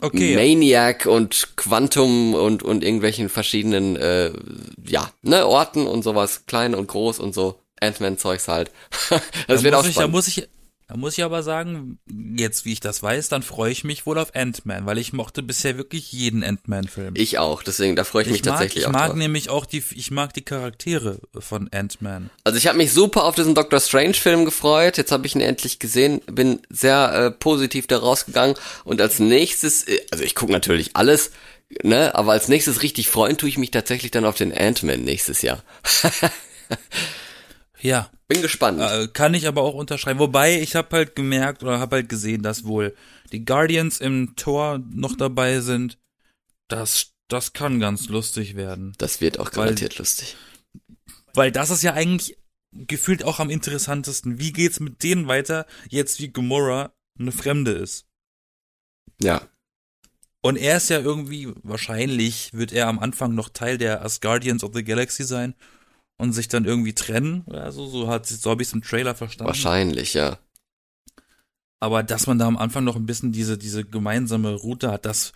[0.00, 0.38] Okay, ja.
[0.38, 4.32] Maniac und Quantum und, und irgendwelchen verschiedenen, äh,
[4.86, 7.60] ja, ne, Orten und sowas, klein und groß und so.
[7.80, 8.70] Ant-Man-Zeugs halt.
[9.10, 10.14] das da wird auch muss ich, da spannend.
[10.14, 10.48] muss ich,
[10.88, 11.98] da muss ich aber sagen,
[12.34, 15.42] jetzt wie ich das weiß, dann freue ich mich wohl auf Ant-Man, weil ich mochte
[15.42, 17.12] bisher wirklich jeden Ant-Man-Film.
[17.14, 19.16] Ich auch, deswegen, da freue ich, mich Ich mag, tatsächlich ich auch mag drauf.
[19.16, 22.30] nämlich auch die, ich mag die Charaktere von Ant-Man.
[22.42, 24.96] Also ich habe mich super auf diesen Doctor Strange Film gefreut.
[24.96, 29.86] Jetzt habe ich ihn endlich gesehen, bin sehr äh, positiv da rausgegangen und als nächstes,
[29.86, 31.32] äh, also ich gucke natürlich alles,
[31.82, 35.42] ne, aber als nächstes richtig freuen tue ich mich tatsächlich dann auf den Ant-Man nächstes
[35.42, 35.62] Jahr.
[37.80, 38.80] Ja, Bin gespannt.
[38.80, 40.18] äh, kann ich aber auch unterschreiben.
[40.18, 42.94] Wobei ich habe halt gemerkt oder habe halt gesehen, dass wohl
[43.32, 45.98] die Guardians im Tor noch dabei sind.
[46.68, 48.94] Das, das kann ganz lustig werden.
[48.98, 50.36] Das wird auch garantiert lustig.
[51.34, 52.36] Weil das ist ja eigentlich
[52.72, 54.38] gefühlt auch am interessantesten.
[54.38, 58.06] Wie geht's mit denen weiter, jetzt wie Gamora eine Fremde ist?
[59.20, 59.48] Ja.
[60.40, 64.72] Und er ist ja irgendwie, wahrscheinlich wird er am Anfang noch Teil der Asgardians of
[64.74, 65.54] the Galaxy sein
[66.18, 67.86] und sich dann irgendwie trennen oder so.
[67.86, 69.48] So hat so habe ich es im Trailer verstanden.
[69.48, 70.38] Wahrscheinlich, ja.
[71.80, 75.32] Aber dass man da am Anfang noch ein bisschen diese, diese gemeinsame Route hat, das,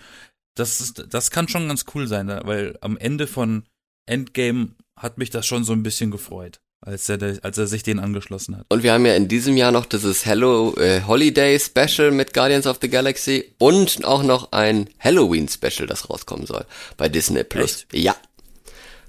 [0.55, 2.43] das ist, das kann schon ganz cool sein, ne?
[2.45, 3.63] weil am Ende von
[4.07, 8.01] Endgame hat mich das schon so ein bisschen gefreut, als er, als er sich den
[8.01, 8.67] angeschlossen hat.
[8.69, 12.67] Und wir haben ja in diesem Jahr noch dieses Hello äh, Holiday Special mit Guardians
[12.67, 16.67] of the Galaxy und auch noch ein Halloween Special, das rauskommen soll
[16.97, 17.87] bei Disney Plus.
[17.93, 18.17] Ja.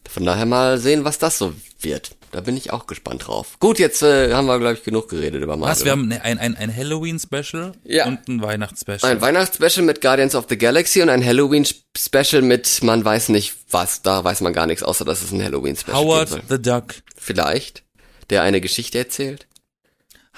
[0.10, 2.16] Von daher mal sehen, was das so wird.
[2.32, 3.58] Da bin ich auch gespannt drauf.
[3.60, 5.72] Gut, jetzt äh, haben wir, glaube ich, genug geredet über Marvel.
[5.72, 8.08] Was, wir haben ein, ein, ein Halloween-Special Ja.
[8.08, 9.12] und ein Weihnachtsspecial.
[9.12, 14.01] ein Weihnachtsspecial mit Guardians of the Galaxy und ein Halloween-Special mit, man weiß nicht was,
[14.01, 16.95] da weiß man gar nichts, außer dass es ein Halloween-Special geben Howard the Duck.
[17.16, 17.84] Vielleicht.
[18.32, 19.47] Der eine Geschichte erzählt.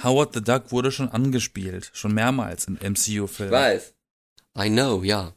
[0.03, 3.51] Howard the Duck wurde schon angespielt, schon mehrmals in MCU-Filmen.
[3.53, 3.93] Weiß.
[4.57, 5.33] I know, ja.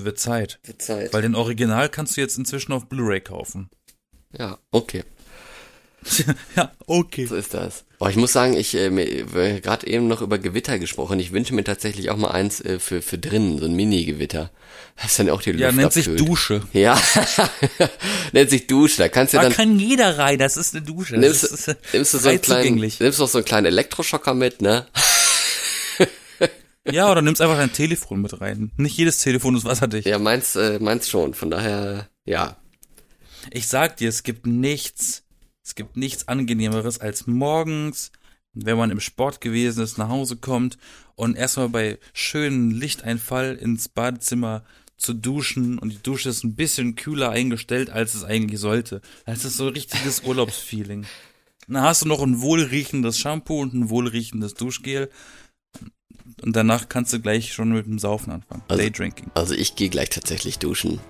[0.00, 0.60] Wird Zeit.
[0.62, 1.12] Wird Zeit.
[1.12, 3.68] Weil den Original kannst du jetzt inzwischen auf Blu-ray kaufen.
[4.38, 5.02] Ja, okay.
[6.56, 7.26] ja, okay.
[7.26, 7.84] So ist das.
[7.98, 8.90] Boah, ich muss sagen, ich äh,
[9.60, 11.18] gerade eben noch über Gewitter gesprochen.
[11.18, 14.52] Ich wünsche mir tatsächlich auch mal eins äh, für für drinnen, so ein Mini-Gewitter.
[14.94, 16.28] Das ist dann auch die Luft Ja, nennt sich abkühlt.
[16.28, 16.62] Dusche.
[16.72, 17.00] Ja,
[18.32, 18.98] nennt sich Dusche.
[18.98, 21.16] Da kannst du Da dann kann jeder rein, das ist eine Dusche.
[21.16, 24.86] nimmst, ist, nimmst du so einen kleinen, nimmst noch so einen kleinen Elektroschocker mit, ne?
[26.92, 28.72] Ja, oder nimmst einfach dein Telefon mit rein.
[28.76, 30.06] Nicht jedes Telefon ist wasserdicht.
[30.06, 31.34] Ja, meins, äh, meins schon.
[31.34, 32.56] Von daher, ja.
[33.50, 35.24] Ich sag dir, es gibt nichts,
[35.64, 38.12] es gibt nichts angenehmeres als morgens,
[38.52, 40.78] wenn man im Sport gewesen ist, nach Hause kommt
[41.14, 44.64] und erstmal bei schönem Lichteinfall ins Badezimmer
[44.96, 49.00] zu duschen und die Dusche ist ein bisschen kühler eingestellt, als es eigentlich sollte.
[49.26, 51.06] Das ist so ein richtiges Urlaubsfeeling.
[51.68, 55.10] Dann hast du noch ein wohlriechendes Shampoo und ein wohlriechendes Duschgel.
[56.42, 58.62] Und danach kannst du gleich schon mit dem Saufen anfangen.
[58.68, 59.30] Also- Daydrinking.
[59.34, 61.00] Also ich gehe gleich tatsächlich duschen.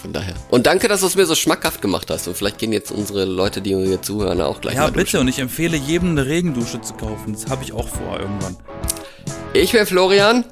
[0.00, 0.34] Von daher.
[0.50, 2.26] Und danke, dass du es mir so schmackhaft gemacht hast.
[2.26, 5.04] Und vielleicht gehen jetzt unsere Leute, die mir zuhören, auch gleich Ja, mal bitte.
[5.04, 5.20] duschen.
[5.20, 7.34] Und ich empfehle jedem eine Regendusche zu kaufen.
[7.34, 8.56] Das habe ich auch vor irgendwann.
[9.52, 10.44] Ich bin Florian.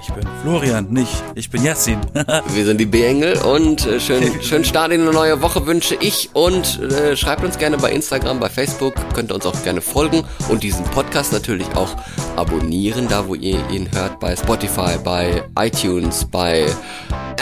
[0.00, 1.22] Ich bin Florian, nicht.
[1.34, 2.00] Ich bin Yassin.
[2.54, 6.30] Wir sind die B-Engel und äh, schön, schön Start in eine neue Woche wünsche ich
[6.34, 10.24] und äh, schreibt uns gerne bei Instagram, bei Facebook, könnt ihr uns auch gerne folgen
[10.48, 11.96] und diesen Podcast natürlich auch
[12.36, 16.66] abonnieren, da wo ihr ihn hört, bei Spotify, bei iTunes, bei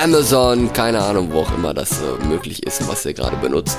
[0.03, 3.79] Amazon, keine Ahnung, wo auch immer das äh, möglich ist, was ihr gerade benutzt.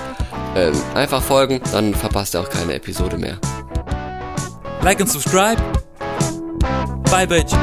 [0.56, 3.38] Ähm, einfach folgen, dann verpasst ihr auch keine Episode mehr.
[4.84, 5.62] like and subscribe.
[7.10, 7.54] Bye, bitch.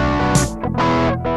[0.72, 1.29] Música